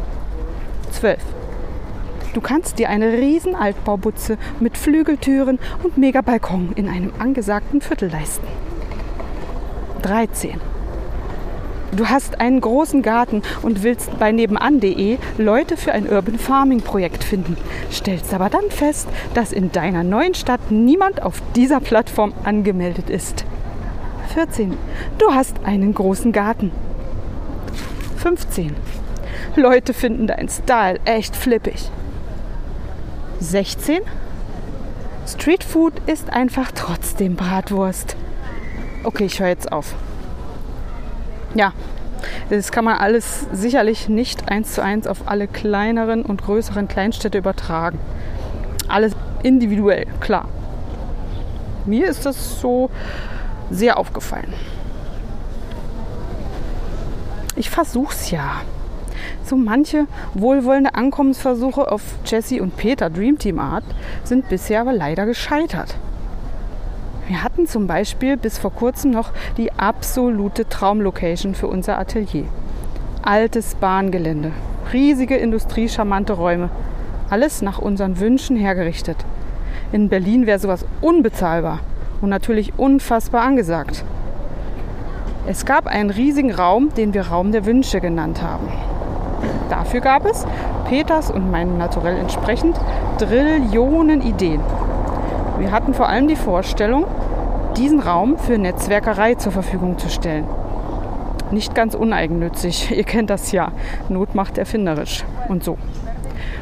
12. 0.90 1.22
Du 2.34 2.42
kannst 2.42 2.78
dir 2.78 2.90
eine 2.90 3.12
riesen 3.12 3.54
Altbaubutze 3.54 4.36
mit 4.60 4.76
Flügeltüren 4.76 5.58
und 5.82 5.96
Megabalkon 5.96 6.72
in 6.76 6.88
einem 6.88 7.12
angesagten 7.18 7.80
Viertel 7.80 8.10
leisten. 8.10 8.46
13. 10.02 10.71
Du 11.94 12.08
hast 12.08 12.40
einen 12.40 12.62
großen 12.62 13.02
Garten 13.02 13.42
und 13.60 13.82
willst 13.82 14.18
bei 14.18 14.32
nebenan.de 14.32 15.18
Leute 15.36 15.76
für 15.76 15.92
ein 15.92 16.08
Urban 16.08 16.38
Farming 16.38 16.80
Projekt 16.80 17.22
finden, 17.22 17.58
stellst 17.90 18.32
aber 18.32 18.48
dann 18.48 18.70
fest, 18.70 19.08
dass 19.34 19.52
in 19.52 19.72
deiner 19.72 20.02
neuen 20.02 20.32
Stadt 20.32 20.70
niemand 20.70 21.20
auf 21.22 21.42
dieser 21.54 21.80
Plattform 21.80 22.32
angemeldet 22.44 23.10
ist. 23.10 23.44
14. 24.32 24.78
Du 25.18 25.34
hast 25.34 25.64
einen 25.64 25.92
großen 25.92 26.32
Garten. 26.32 26.72
15. 28.16 28.74
Leute 29.56 29.92
finden 29.92 30.26
deinen 30.26 30.48
Style 30.48 30.98
echt 31.04 31.36
flippig. 31.36 31.90
16. 33.40 34.00
Streetfood 35.26 35.92
ist 36.06 36.32
einfach 36.32 36.72
trotzdem 36.72 37.36
Bratwurst. 37.36 38.16
Okay, 39.04 39.24
ich 39.24 39.40
höre 39.40 39.48
jetzt 39.48 39.70
auf 39.70 39.94
ja, 41.54 41.72
das 42.50 42.72
kann 42.72 42.84
man 42.84 42.98
alles 42.98 43.46
sicherlich 43.52 44.08
nicht 44.08 44.48
eins 44.48 44.74
zu 44.74 44.82
eins 44.82 45.06
auf 45.06 45.28
alle 45.28 45.48
kleineren 45.48 46.24
und 46.24 46.42
größeren 46.42 46.88
Kleinstädte 46.88 47.38
übertragen. 47.38 47.98
Alles 48.88 49.12
individuell, 49.42 50.06
klar. 50.20 50.48
Mir 51.84 52.08
ist 52.08 52.26
das 52.26 52.60
so 52.60 52.90
sehr 53.70 53.98
aufgefallen. 53.98 54.52
Ich 57.56 57.70
versuch's 57.70 58.30
ja. 58.30 58.62
So 59.44 59.56
manche 59.56 60.06
wohlwollende 60.34 60.94
Ankommensversuche 60.94 61.90
auf 61.90 62.02
Jesse 62.24 62.62
und 62.62 62.76
Peter 62.76 63.10
Dreamteam 63.10 63.58
Art 63.58 63.84
sind 64.24 64.48
bisher 64.48 64.80
aber 64.80 64.92
leider 64.92 65.26
gescheitert. 65.26 65.96
Wir 67.28 67.44
hatten 67.44 67.66
zum 67.66 67.86
Beispiel 67.86 68.36
bis 68.36 68.58
vor 68.58 68.72
kurzem 68.72 69.12
noch 69.12 69.30
die 69.56 69.72
absolute 69.72 70.68
Traumlocation 70.68 71.54
für 71.54 71.68
unser 71.68 71.98
Atelier. 71.98 72.46
Altes 73.22 73.76
Bahngelände, 73.76 74.50
riesige 74.92 75.36
industriecharmante 75.36 76.32
Räume, 76.32 76.70
alles 77.30 77.62
nach 77.62 77.78
unseren 77.78 78.18
Wünschen 78.18 78.56
hergerichtet. 78.56 79.16
In 79.92 80.08
Berlin 80.08 80.46
wäre 80.46 80.58
sowas 80.58 80.84
unbezahlbar 81.00 81.78
und 82.20 82.28
natürlich 82.28 82.72
unfassbar 82.76 83.42
angesagt. 83.42 84.04
Es 85.46 85.64
gab 85.64 85.86
einen 85.86 86.10
riesigen 86.10 86.52
Raum, 86.52 86.92
den 86.94 87.14
wir 87.14 87.28
Raum 87.28 87.52
der 87.52 87.64
Wünsche 87.66 88.00
genannt 88.00 88.42
haben. 88.42 88.68
Dafür 89.70 90.00
gab 90.00 90.26
es, 90.26 90.44
Peters 90.88 91.30
und 91.30 91.50
meinem 91.50 91.78
Naturell 91.78 92.16
entsprechend, 92.16 92.76
Trillionen 93.18 94.22
Ideen. 94.22 94.60
Wir 95.62 95.70
hatten 95.70 95.94
vor 95.94 96.08
allem 96.08 96.26
die 96.26 96.34
Vorstellung, 96.34 97.06
diesen 97.76 98.00
Raum 98.00 98.36
für 98.36 98.58
Netzwerkerei 98.58 99.36
zur 99.36 99.52
Verfügung 99.52 99.96
zu 99.96 100.08
stellen. 100.08 100.44
Nicht 101.52 101.76
ganz 101.76 101.94
uneigennützig, 101.94 102.90
ihr 102.96 103.04
kennt 103.04 103.30
das 103.30 103.52
ja. 103.52 103.70
Not 104.08 104.34
macht 104.34 104.58
erfinderisch 104.58 105.24
und 105.48 105.62
so. 105.62 105.78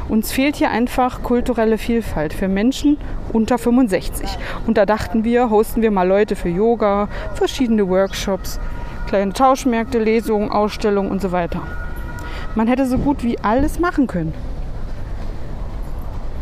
Uns 0.07 0.31
fehlt 0.31 0.55
hier 0.55 0.69
einfach 0.69 1.23
kulturelle 1.23 1.79
Vielfalt 1.79 2.31
für 2.31 2.47
Menschen 2.47 2.99
unter 3.33 3.57
65. 3.57 4.37
Und 4.67 4.77
da 4.77 4.85
dachten 4.85 5.23
wir, 5.23 5.49
hosten 5.49 5.81
wir 5.81 5.89
mal 5.89 6.07
Leute 6.07 6.35
für 6.35 6.49
Yoga, 6.49 7.07
verschiedene 7.33 7.89
Workshops, 7.89 8.59
kleine 9.07 9.33
Tauschmärkte, 9.33 9.97
Lesungen, 9.97 10.51
Ausstellungen 10.51 11.09
und 11.09 11.23
so 11.23 11.31
weiter. 11.31 11.63
Man 12.53 12.67
hätte 12.67 12.85
so 12.85 12.99
gut 12.99 13.23
wie 13.23 13.39
alles 13.39 13.79
machen 13.79 14.05
können. 14.05 14.35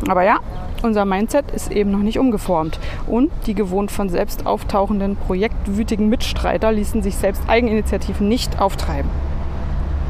Aber 0.09 0.23
ja, 0.23 0.39
unser 0.83 1.05
Mindset 1.05 1.51
ist 1.51 1.71
eben 1.71 1.91
noch 1.91 1.99
nicht 1.99 2.19
umgeformt. 2.19 2.79
Und 3.07 3.31
die 3.45 3.53
gewohnt 3.53 3.91
von 3.91 4.09
selbst 4.09 4.45
auftauchenden, 4.45 5.15
projektwütigen 5.15 6.09
Mitstreiter 6.09 6.71
ließen 6.71 7.01
sich 7.01 7.15
selbst 7.15 7.43
Eigeninitiativen 7.47 8.27
nicht 8.27 8.59
auftreiben. 8.59 9.09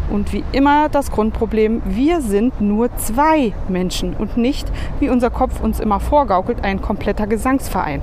Und 0.09 0.33
wie 0.33 0.43
immer 0.51 0.89
das 0.89 1.11
Grundproblem, 1.11 1.83
wir 1.85 2.21
sind 2.21 2.61
nur 2.61 2.95
zwei 2.97 3.53
Menschen 3.67 4.15
und 4.15 4.37
nicht, 4.37 4.67
wie 4.99 5.09
unser 5.09 5.29
Kopf 5.29 5.61
uns 5.61 5.79
immer 5.79 5.99
vorgaukelt, 5.99 6.63
ein 6.63 6.81
kompletter 6.81 7.27
Gesangsverein. 7.27 8.01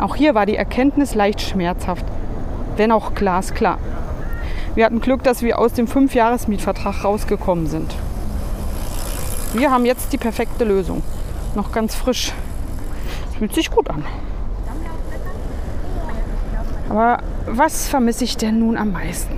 Auch 0.00 0.16
hier 0.16 0.34
war 0.34 0.46
die 0.46 0.56
Erkenntnis 0.56 1.14
leicht 1.14 1.42
schmerzhaft, 1.42 2.06
wenn 2.76 2.90
auch 2.90 3.14
glasklar. 3.14 3.78
Wir 4.74 4.86
hatten 4.86 5.00
Glück, 5.00 5.22
dass 5.22 5.42
wir 5.42 5.58
aus 5.58 5.74
dem 5.74 5.86
Fünfjahresmietvertrag 5.86 7.04
rausgekommen 7.04 7.66
sind. 7.66 7.94
Wir 9.52 9.70
haben 9.70 9.84
jetzt 9.84 10.12
die 10.12 10.18
perfekte 10.18 10.64
Lösung 10.64 11.02
noch 11.56 11.72
ganz 11.72 11.94
frisch. 11.94 12.32
Fühlt 13.38 13.54
sich 13.54 13.70
gut 13.70 13.90
an. 13.90 14.04
Aber 16.88 17.18
was 17.46 17.88
vermisse 17.88 18.24
ich 18.24 18.36
denn 18.36 18.60
nun 18.60 18.76
am 18.76 18.92
meisten? 18.92 19.36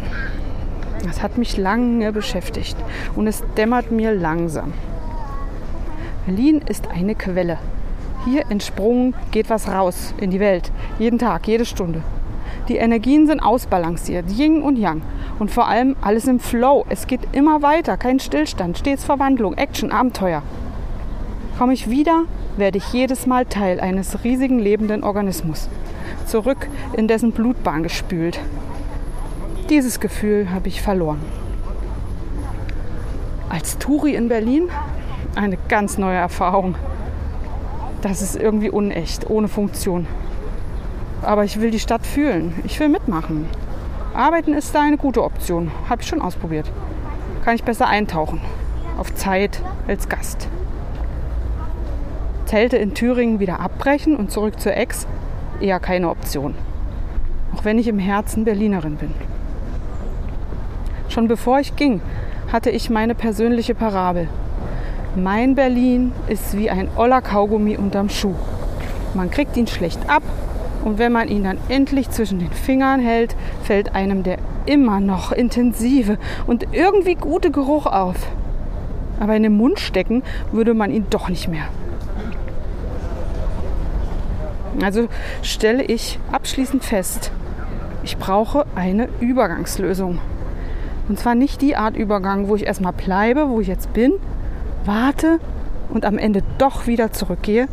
Das 1.05 1.23
hat 1.23 1.39
mich 1.39 1.57
lange 1.57 2.13
beschäftigt 2.13 2.77
und 3.15 3.27
es 3.27 3.43
dämmert 3.57 3.91
mir 3.91 4.13
langsam. 4.13 4.73
Berlin 6.27 6.61
ist 6.69 6.89
eine 6.89 7.15
Quelle. 7.15 7.59
Hier 8.25 8.43
entsprungen 8.51 9.15
geht 9.31 9.49
was 9.49 9.69
raus 9.69 10.13
in 10.19 10.31
die 10.31 10.41
Welt. 10.41 10.73
Jeden 10.99 11.19
Tag, 11.19 11.47
jede 11.47 11.65
Stunde. 11.65 12.03
Die 12.69 12.77
Energien 12.77 13.29
sind 13.29 13.41
ausbalanciert, 13.41 14.29
Yin 14.31 14.63
und 14.63 14.77
Yang. 14.77 15.03
Und 15.39 15.53
vor 15.53 15.69
allem 15.69 15.95
alles 16.01 16.27
im 16.27 16.41
Flow. 16.41 16.85
Es 16.89 17.07
geht 17.07 17.21
immer 17.31 17.63
weiter, 17.63 17.97
kein 17.97 18.19
Stillstand, 18.19 18.79
stets 18.79 19.05
Verwandlung, 19.05 19.55
Action, 19.55 19.93
Abenteuer. 19.93 20.43
Komme 21.59 21.73
ich 21.73 21.89
wieder, 21.89 22.25
werde 22.59 22.77
ich 22.77 22.93
jedes 22.93 23.27
Mal 23.27 23.47
Teil 23.47 23.81
eines 23.81 24.23
riesigen 24.25 24.59
lebenden 24.59 25.03
Organismus. 25.03 25.71
Zurück 26.27 26.69
in 26.93 27.09
dessen 27.09 27.33
Blutbahn 27.33 27.83
gespült. 27.83 28.39
Dieses 29.71 29.99
Gefühl 29.99 30.51
habe 30.53 30.69
ich 30.69 30.83
verloren. 30.83 31.21
Als 33.49 33.79
Touri 33.79 34.15
in 34.15 34.29
Berlin 34.29 34.69
eine 35.35 35.57
ganz 35.69 35.97
neue 35.97 36.19
Erfahrung. 36.19 36.75
Das 38.03 38.21
ist 38.21 38.37
irgendwie 38.37 38.71
unecht, 38.71 39.31
ohne 39.31 39.49
Funktion. 39.49 40.07
Aber 41.23 41.45
ich 41.45 41.59
will 41.59 41.71
die 41.71 41.81
Stadt 41.81 42.05
fühlen. 42.05 42.53
Ich 42.65 42.79
will 42.81 42.91
mitmachen. 42.91 43.47
Arbeiten 44.13 44.53
ist 44.53 44.75
da 44.75 44.83
eine 44.83 44.99
gute 44.99 45.25
Option. 45.25 45.71
Habe 45.89 46.03
ich 46.03 46.09
schon 46.09 46.21
ausprobiert. 46.21 46.71
Kann 47.45 47.55
ich 47.55 47.65
besser 47.65 47.87
eintauchen. 47.87 48.43
Auf 48.99 49.15
Zeit 49.15 49.63
als 49.89 50.11
Gast. 50.11 50.49
Zelte 52.47 52.77
in 52.77 52.95
Thüringen 52.95 53.41
wieder 53.41 53.61
abbrechen 53.61 54.17
und 54.17 54.31
zurück 54.31 54.61
zur 54.61 54.77
Ex? 54.77 55.07
Eher 55.61 55.81
keine 55.81 56.09
Option. 56.09 56.55
Auch 57.55 57.65
wenn 57.65 57.79
ich 57.79 57.89
im 57.89 57.99
Herzen 57.99 58.45
Berlinerin 58.45 58.97
bin. 58.97 59.13
Schon 61.09 61.29
bevor 61.29 61.59
ich 61.61 61.77
ging, 61.77 62.01
hatte 62.53 62.71
ich 62.71 62.89
meine 62.89 63.15
persönliche 63.15 63.75
Parabel. 63.75 64.29
Mein 65.17 65.55
Berlin 65.55 66.13
ist 66.29 66.57
wie 66.57 66.71
ein 66.71 66.89
oller 66.97 67.21
Kaugummi 67.21 67.77
unterm 67.77 68.09
Schuh. 68.09 68.35
Man 69.15 69.31
kriegt 69.31 69.57
ihn 69.57 69.67
schlecht 69.67 70.09
ab 70.09 70.23
und 70.85 70.99
wenn 70.99 71.11
man 71.11 71.29
ihn 71.29 71.45
dann 71.45 71.59
endlich 71.69 72.11
zwischen 72.11 72.39
den 72.39 72.53
Fingern 72.53 73.01
hält, 73.01 73.35
fällt 73.65 73.95
einem 73.95 74.23
der 74.23 74.39
immer 74.67 75.01
noch 75.01 75.33
intensive 75.33 76.19
und 76.47 76.67
irgendwie 76.73 77.15
gute 77.15 77.51
Geruch 77.51 77.87
auf. 77.87 78.17
Aber 79.19 79.35
in 79.35 79.43
den 79.43 79.57
Mund 79.57 79.81
stecken 79.81 80.23
würde 80.53 80.75
man 80.75 80.93
ihn 80.93 81.07
doch 81.11 81.29
nicht 81.29 81.49
mehr. 81.49 81.69
Also 84.83 85.09
stelle 85.43 85.83
ich 85.83 86.19
abschließend 86.33 86.85
fest, 86.85 87.31
ich 88.03 88.19
brauche 88.19 88.67
eine 88.75 89.09
Übergangslösung. 89.21 90.19
Und 91.09 91.19
zwar 91.19 91.35
nicht 91.35 91.61
die 91.63 91.77
Art 91.77 91.97
Übergang, 91.97 92.49
wo 92.49 92.57
ich 92.57 92.67
erstmal 92.67 92.93
bleibe, 92.93 93.49
wo 93.49 93.61
ich 93.61 93.69
jetzt 93.69 93.93
bin, 93.93 94.13
warte 94.85 95.39
und 95.89 96.05
am 96.05 96.19
Ende 96.19 96.43
doch 96.59 96.87
wieder 96.87 97.13
zurückgehe. 97.13 97.69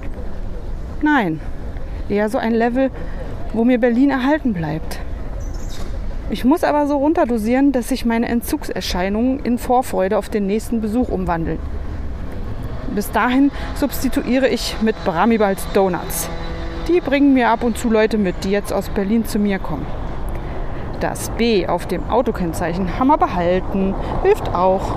Nein, 1.01 1.39
eher 2.09 2.29
so 2.29 2.37
ein 2.37 2.53
Level, 2.53 2.89
wo 3.53 3.63
mir 3.63 3.79
Berlin 3.79 4.09
erhalten 4.09 4.53
bleibt. 4.53 4.99
Ich 6.29 6.45
muss 6.45 6.63
aber 6.63 6.87
so 6.87 6.97
runterdosieren, 6.97 7.71
dass 7.71 7.89
sich 7.89 8.05
meine 8.05 8.27
Entzugserscheinungen 8.27 9.39
in 9.39 9.57
Vorfreude 9.57 10.17
auf 10.17 10.29
den 10.29 10.47
nächsten 10.47 10.81
Besuch 10.81 11.09
umwandeln. 11.09 11.59
Bis 12.95 13.11
dahin 13.11 13.51
substituiere 13.75 14.47
ich 14.47 14.77
mit 14.81 14.95
Bramibals 15.03 15.65
Donuts. 15.73 16.29
Die 16.89 16.99
bringen 16.99 17.33
mir 17.33 17.49
ab 17.49 17.63
und 17.63 17.77
zu 17.77 17.89
Leute 17.89 18.17
mit, 18.17 18.43
die 18.43 18.51
jetzt 18.51 18.73
aus 18.73 18.89
Berlin 18.89 19.23
zu 19.23 19.39
mir 19.39 19.57
kommen. 19.57 19.85
Das 20.99 21.29
B 21.29 21.65
auf 21.65 21.85
dem 21.85 22.09
Autokennzeichen 22.09 22.99
haben 22.99 23.07
wir 23.07 23.17
behalten, 23.17 23.95
hilft 24.21 24.53
auch. 24.53 24.93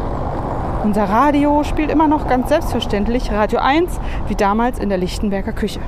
Unser 0.83 1.05
Radio 1.05 1.63
spielt 1.63 1.93
immer 1.93 2.09
noch 2.09 2.27
ganz 2.29 2.49
selbstverständlich 2.49 3.31
Radio 3.31 3.61
1, 3.61 4.01
wie 4.27 4.35
damals 4.35 4.81
in 4.81 4.89
der 4.89 4.99
Lichtenberger 4.99 5.53
Küche. 5.53 5.79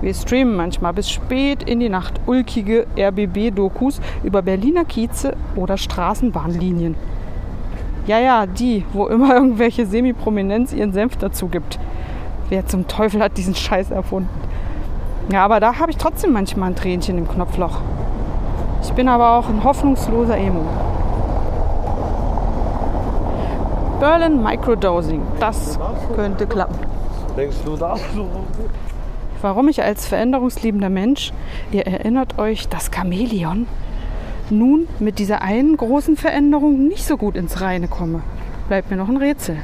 Wir 0.00 0.14
streamen 0.14 0.56
manchmal 0.56 0.92
bis 0.92 1.08
spät 1.08 1.62
in 1.62 1.78
die 1.78 1.88
Nacht 1.88 2.20
ulkige 2.26 2.86
RBB-Dokus 2.98 4.00
über 4.24 4.42
Berliner 4.42 4.84
Kieze 4.84 5.36
oder 5.54 5.76
Straßenbahnlinien. 5.76 6.96
Ja, 8.08 8.18
ja, 8.18 8.46
die, 8.46 8.84
wo 8.92 9.06
immer 9.06 9.34
irgendwelche 9.36 9.86
Semi-Prominenz 9.86 10.72
ihren 10.72 10.92
Senf 10.92 11.16
dazu 11.16 11.46
gibt. 11.46 11.78
Wer 12.48 12.66
zum 12.66 12.88
Teufel 12.88 13.22
hat 13.22 13.36
diesen 13.36 13.54
Scheiß 13.54 13.92
erfunden? 13.92 14.28
Ja, 15.30 15.44
aber 15.44 15.58
da 15.58 15.78
habe 15.78 15.90
ich 15.90 15.96
trotzdem 15.96 16.32
manchmal 16.32 16.70
ein 16.70 16.76
Tränchen 16.76 17.16
im 17.18 17.26
Knopfloch. 17.26 17.80
Ich 18.82 18.92
bin 18.92 19.08
aber 19.08 19.38
auch 19.38 19.48
ein 19.48 19.64
hoffnungsloser 19.64 20.36
Emo. 20.36 20.64
Berlin 23.98 24.42
Microdosing, 24.42 25.22
das 25.40 25.78
könnte 26.14 26.46
klappen. 26.46 26.78
Denkst 27.36 27.56
du 27.64 27.76
da? 27.76 27.96
Warum 29.40 29.68
ich 29.68 29.82
als 29.82 30.06
veränderungsliebender 30.06 30.90
Mensch, 30.90 31.32
ihr 31.72 31.86
erinnert 31.86 32.38
euch, 32.38 32.68
das 32.68 32.90
Chamäleon, 32.94 33.66
nun 34.50 34.88
mit 34.98 35.18
dieser 35.18 35.40
einen 35.40 35.76
großen 35.76 36.16
Veränderung 36.16 36.86
nicht 36.86 37.06
so 37.06 37.16
gut 37.16 37.34
ins 37.34 37.62
Reine 37.62 37.88
komme, 37.88 38.22
bleibt 38.68 38.90
mir 38.90 38.96
noch 38.98 39.08
ein 39.08 39.16
Rätsel. 39.16 39.56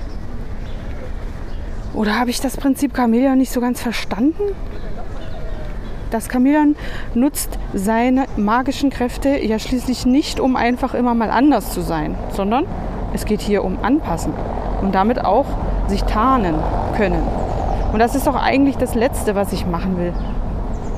Oder 1.92 2.18
habe 2.18 2.31
ich 2.31 2.40
das 2.40 2.57
Prinzip 2.57 2.96
Chamäleon 2.96 3.37
nicht 3.37 3.53
so 3.53 3.61
ganz 3.61 3.83
verstanden? 3.83 4.55
Das 6.11 6.29
Chamäleon 6.29 6.75
nutzt 7.14 7.59
seine 7.73 8.25
magischen 8.37 8.90
Kräfte 8.90 9.38
ja 9.38 9.61
schließlich 9.61 10.07
nicht, 10.07 10.40
um 10.40 10.57
einfach 10.57 10.94
immer 10.94 11.14
mal 11.14 11.31
anders 11.31 11.73
zu 11.73 11.83
sein, 11.83 12.16
sondern 12.33 12.66
es 13.14 13.25
geht 13.25 13.40
hier 13.40 13.64
um 13.64 13.79
Anpassen 13.83 14.33
und 14.83 14.94
damit 14.94 15.25
auch 15.25 15.46
sich 15.87 16.03
tarnen 16.03 16.57
können. 16.96 17.23
Und 17.92 18.01
das 18.01 18.14
ist 18.14 18.27
doch 18.27 18.37
eigentlich 18.37 18.77
das 18.77 18.94
Letzte, 18.94 19.35
was 19.35 19.53
ich 19.53 19.66
machen 19.66 19.99
will. 19.99 20.12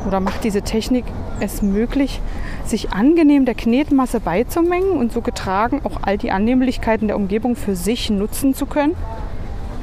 Oder 0.07 0.20
macht 0.20 0.44
diese 0.44 0.62
Technik 0.62 1.05
es 1.40 1.62
möglich, 1.62 2.20
sich 2.64 2.92
angenehm 2.92 3.44
der 3.44 3.55
Knetmasse 3.55 4.20
beizumengen 4.20 4.92
und 4.92 5.12
so 5.12 5.20
getragen 5.20 5.81
auch 5.85 6.01
all 6.03 6.16
die 6.18 6.31
Annehmlichkeiten 6.31 7.07
der 7.07 7.16
Umgebung 7.16 7.57
für 7.57 7.77
sich 7.77 8.09
nutzen 8.11 8.55
zu 8.55 8.66
können? 8.66 8.94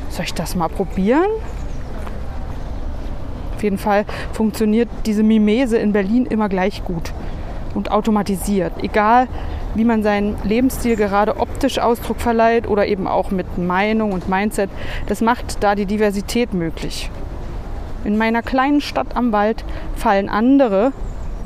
Soll 0.09 0.25
ich 0.25 0.33
das 0.33 0.55
mal 0.55 0.69
probieren? 0.69 1.29
Auf 3.59 3.63
jeden 3.63 3.77
Fall 3.77 4.05
funktioniert 4.31 4.87
diese 5.05 5.21
Mimese 5.21 5.77
in 5.77 5.91
Berlin 5.91 6.25
immer 6.25 6.47
gleich 6.47 6.81
gut 6.85 7.11
und 7.75 7.91
automatisiert. 7.91 8.71
Egal, 8.81 9.27
wie 9.75 9.83
man 9.83 10.01
seinen 10.01 10.37
Lebensstil 10.45 10.95
gerade 10.95 11.41
optisch 11.41 11.77
Ausdruck 11.77 12.21
verleiht 12.21 12.69
oder 12.69 12.87
eben 12.87 13.05
auch 13.05 13.31
mit 13.31 13.57
Meinung 13.57 14.13
und 14.13 14.29
Mindset, 14.29 14.69
das 15.07 15.19
macht 15.19 15.61
da 15.61 15.75
die 15.75 15.85
Diversität 15.85 16.53
möglich. 16.53 17.11
In 18.05 18.17
meiner 18.17 18.43
kleinen 18.43 18.79
Stadt 18.79 19.17
am 19.17 19.33
Wald 19.33 19.65
fallen 19.97 20.29
andere 20.29 20.93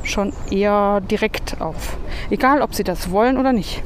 schon 0.04 0.32
eher 0.52 1.00
direkt 1.00 1.60
auf. 1.60 1.96
Egal, 2.30 2.62
ob 2.62 2.76
sie 2.76 2.84
das 2.84 3.10
wollen 3.10 3.38
oder 3.38 3.52
nicht. 3.52 3.82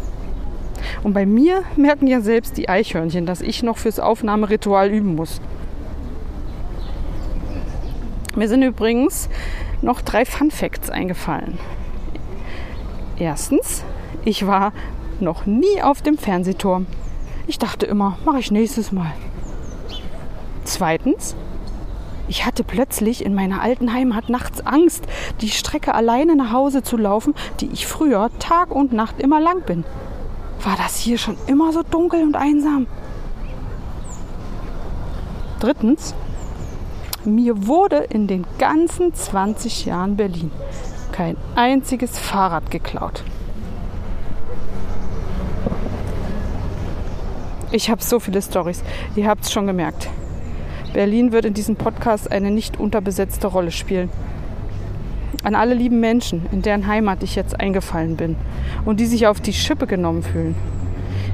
Und 1.02 1.14
bei 1.14 1.24
mir 1.24 1.62
merken 1.76 2.06
ja 2.06 2.20
selbst 2.20 2.58
die 2.58 2.68
Eichhörnchen, 2.68 3.24
dass 3.24 3.40
ich 3.40 3.62
noch 3.62 3.78
fürs 3.78 3.98
Aufnahmeritual 3.98 4.90
üben 4.90 5.14
muss. 5.14 5.40
Mir 8.38 8.48
sind 8.48 8.62
übrigens 8.62 9.29
noch 9.83 10.01
drei 10.01 10.24
Fun 10.24 10.53
Facts 10.53 10.90
eingefallen. 10.90 11.59
Erstens, 13.18 13.83
ich 14.24 14.46
war 14.46 14.72
noch 15.18 15.44
nie 15.44 15.83
auf 15.83 16.03
dem 16.03 16.16
Fernsehturm. 16.16 16.87
Ich 17.48 17.59
dachte 17.59 17.85
immer, 17.85 18.16
mache 18.24 18.38
ich 18.38 18.53
nächstes 18.53 18.92
Mal. 18.92 19.12
Zweitens, 20.62 21.35
ich 22.29 22.46
hatte 22.46 22.62
plötzlich 22.62 23.24
in 23.24 23.35
meiner 23.35 23.61
alten 23.61 23.92
Heimat 23.92 24.29
nachts 24.29 24.64
Angst, 24.64 25.09
die 25.40 25.51
Strecke 25.51 25.92
alleine 25.92 26.37
nach 26.37 26.53
Hause 26.53 26.85
zu 26.85 26.96
laufen, 26.96 27.35
die 27.59 27.70
ich 27.72 27.88
früher 27.88 28.31
Tag 28.38 28.70
und 28.70 28.92
Nacht 28.92 29.18
immer 29.18 29.40
lang 29.40 29.62
bin. 29.62 29.83
War 30.62 30.77
das 30.77 30.96
hier 30.96 31.18
schon 31.18 31.37
immer 31.48 31.72
so 31.72 31.83
dunkel 31.83 32.22
und 32.22 32.37
einsam? 32.37 32.87
Drittens, 35.59 36.14
mir 37.24 37.66
wurde 37.66 37.96
in 37.96 38.26
den 38.26 38.46
ganzen 38.59 39.14
20 39.14 39.87
Jahren 39.87 40.16
Berlin 40.16 40.50
kein 41.12 41.37
einziges 41.57 42.18
Fahrrad 42.18 42.70
geklaut. 42.70 43.24
Ich 47.70 47.90
habe 47.90 48.02
so 48.02 48.20
viele 48.20 48.40
Stories. 48.40 48.83
Ihr 49.16 49.26
habt 49.26 49.44
es 49.44 49.52
schon 49.52 49.66
gemerkt. 49.66 50.09
Berlin 50.94 51.33
wird 51.33 51.44
in 51.44 51.54
diesem 51.54 51.76
Podcast 51.76 52.31
eine 52.33 52.50
nicht 52.50 52.81
unterbesetzte 52.81 53.48
Rolle 53.48 53.72
spielen. 53.72 54.11
An 55.42 55.54
alle 55.54 55.74
lieben 55.74 56.00
Menschen, 56.00 56.46
in 56.52 56.62
deren 56.62 56.87
Heimat 56.87 57.22
ich 57.22 57.35
jetzt 57.37 57.61
eingefallen 57.61 58.16
bin 58.16 58.37
und 58.85 59.00
die 59.00 59.07
sich 59.07 59.26
auf 59.26 59.40
die 59.40 59.52
Schippe 59.52 59.87
genommen 59.87 60.22
fühlen. 60.22 60.54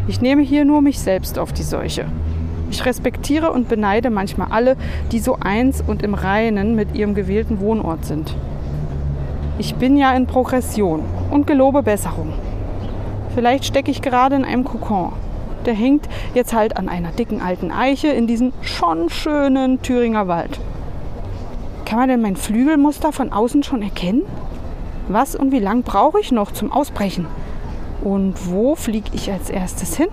Ich 0.08 0.20
nehme 0.20 0.42
hier 0.42 0.64
nur 0.64 0.82
mich 0.82 0.98
selbst 0.98 1.38
auf 1.38 1.52
die 1.52 1.62
Seuche. 1.62 2.06
Ich 2.74 2.86
respektiere 2.86 3.52
und 3.52 3.68
beneide 3.68 4.10
manchmal 4.10 4.48
alle, 4.50 4.76
die 5.12 5.20
so 5.20 5.36
eins 5.38 5.80
und 5.86 6.02
im 6.02 6.12
Reinen 6.12 6.74
mit 6.74 6.96
ihrem 6.96 7.14
gewählten 7.14 7.60
Wohnort 7.60 8.04
sind. 8.04 8.34
Ich 9.58 9.76
bin 9.76 9.96
ja 9.96 10.12
in 10.16 10.26
Progression 10.26 11.04
und 11.30 11.46
gelobe 11.46 11.84
Besserung. 11.84 12.32
Vielleicht 13.32 13.64
stecke 13.64 13.92
ich 13.92 14.02
gerade 14.02 14.34
in 14.34 14.44
einem 14.44 14.64
Kokon. 14.64 15.12
Der 15.66 15.74
hängt 15.74 16.08
jetzt 16.34 16.52
halt 16.52 16.76
an 16.76 16.88
einer 16.88 17.12
dicken 17.12 17.40
alten 17.40 17.70
Eiche 17.70 18.08
in 18.08 18.26
diesem 18.26 18.52
schon 18.60 19.08
schönen 19.08 19.80
Thüringer 19.80 20.26
Wald. 20.26 20.58
Kann 21.84 22.00
man 22.00 22.08
denn 22.08 22.22
mein 22.22 22.34
Flügelmuster 22.34 23.12
von 23.12 23.32
außen 23.32 23.62
schon 23.62 23.82
erkennen? 23.82 24.22
Was 25.06 25.36
und 25.36 25.52
wie 25.52 25.60
lang 25.60 25.84
brauche 25.84 26.18
ich 26.18 26.32
noch 26.32 26.50
zum 26.50 26.72
Ausbrechen? 26.72 27.26
Und 28.02 28.50
wo 28.50 28.74
fliege 28.74 29.10
ich 29.12 29.30
als 29.30 29.48
erstes 29.48 29.96
hin? 29.96 30.08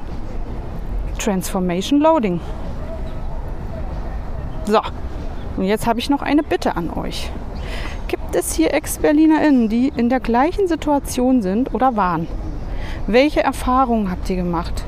Transformation 1.24 2.00
Loading. 2.00 2.40
So, 4.66 4.80
und 5.58 5.66
jetzt 5.66 5.86
habe 5.86 6.00
ich 6.00 6.10
noch 6.10 6.22
eine 6.22 6.44
Bitte 6.44 6.76
an 6.76 6.90
euch. 6.90 7.30
Gibt 8.08 8.36
es 8.36 8.54
hier 8.54 8.74
Ex-BerlinerInnen, 8.74 9.70
die 9.70 9.92
in 9.96 10.10
der 10.10 10.20
gleichen 10.20 10.68
Situation 10.68 11.42
sind 11.42 11.74
oder 11.74 11.96
waren? 11.96 12.28
Welche 13.06 13.44
Erfahrungen 13.44 14.10
habt 14.10 14.30
ihr 14.30 14.38
gemacht? 14.38 14.84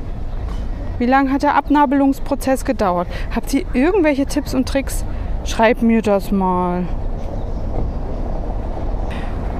Wie 0.98 1.06
lange 1.06 1.32
hat 1.32 1.42
der 1.42 1.54
Abnabelungsprozess 1.54 2.64
gedauert? 2.64 3.08
Habt 3.34 3.52
ihr 3.54 3.64
irgendwelche 3.72 4.26
Tipps 4.26 4.54
und 4.54 4.68
Tricks? 4.68 5.04
Schreibt 5.44 5.82
mir 5.82 6.02
das 6.02 6.30
mal. 6.30 6.84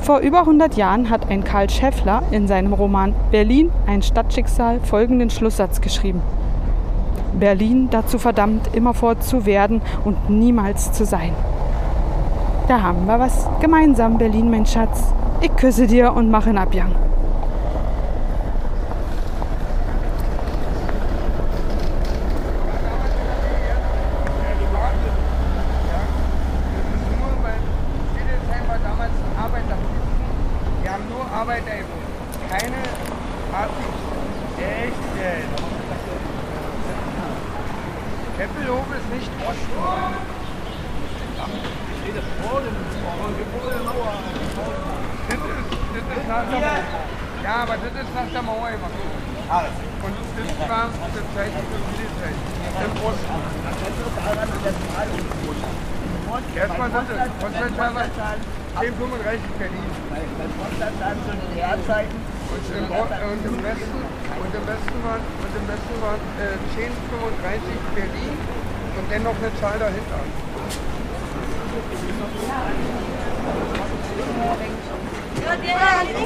Vor 0.00 0.18
über 0.18 0.40
100 0.40 0.76
Jahren 0.76 1.08
hat 1.08 1.30
ein 1.30 1.44
Karl 1.44 1.70
Schäffler 1.70 2.22
in 2.30 2.46
seinem 2.46 2.72
Roman 2.72 3.14
Berlin, 3.30 3.70
ein 3.86 4.02
Stadtschicksal 4.02 4.80
folgenden 4.80 5.30
Schlusssatz 5.30 5.80
geschrieben. 5.80 6.20
Berlin 7.34 7.88
dazu 7.90 8.18
verdammt, 8.18 8.74
immerfort 8.74 9.22
zu 9.22 9.46
werden 9.46 9.82
und 10.04 10.30
niemals 10.30 10.92
zu 10.92 11.04
sein. 11.04 11.32
Da 12.68 12.80
haben 12.80 13.06
wir 13.06 13.18
was 13.18 13.48
gemeinsam, 13.60 14.18
Berlin, 14.18 14.50
mein 14.50 14.66
Schatz. 14.66 15.12
Ich 15.40 15.54
küsse 15.56 15.86
dir 15.86 16.14
und 16.14 16.30
mache 16.30 16.50
einen 16.50 16.58
Abgang. 16.58 16.92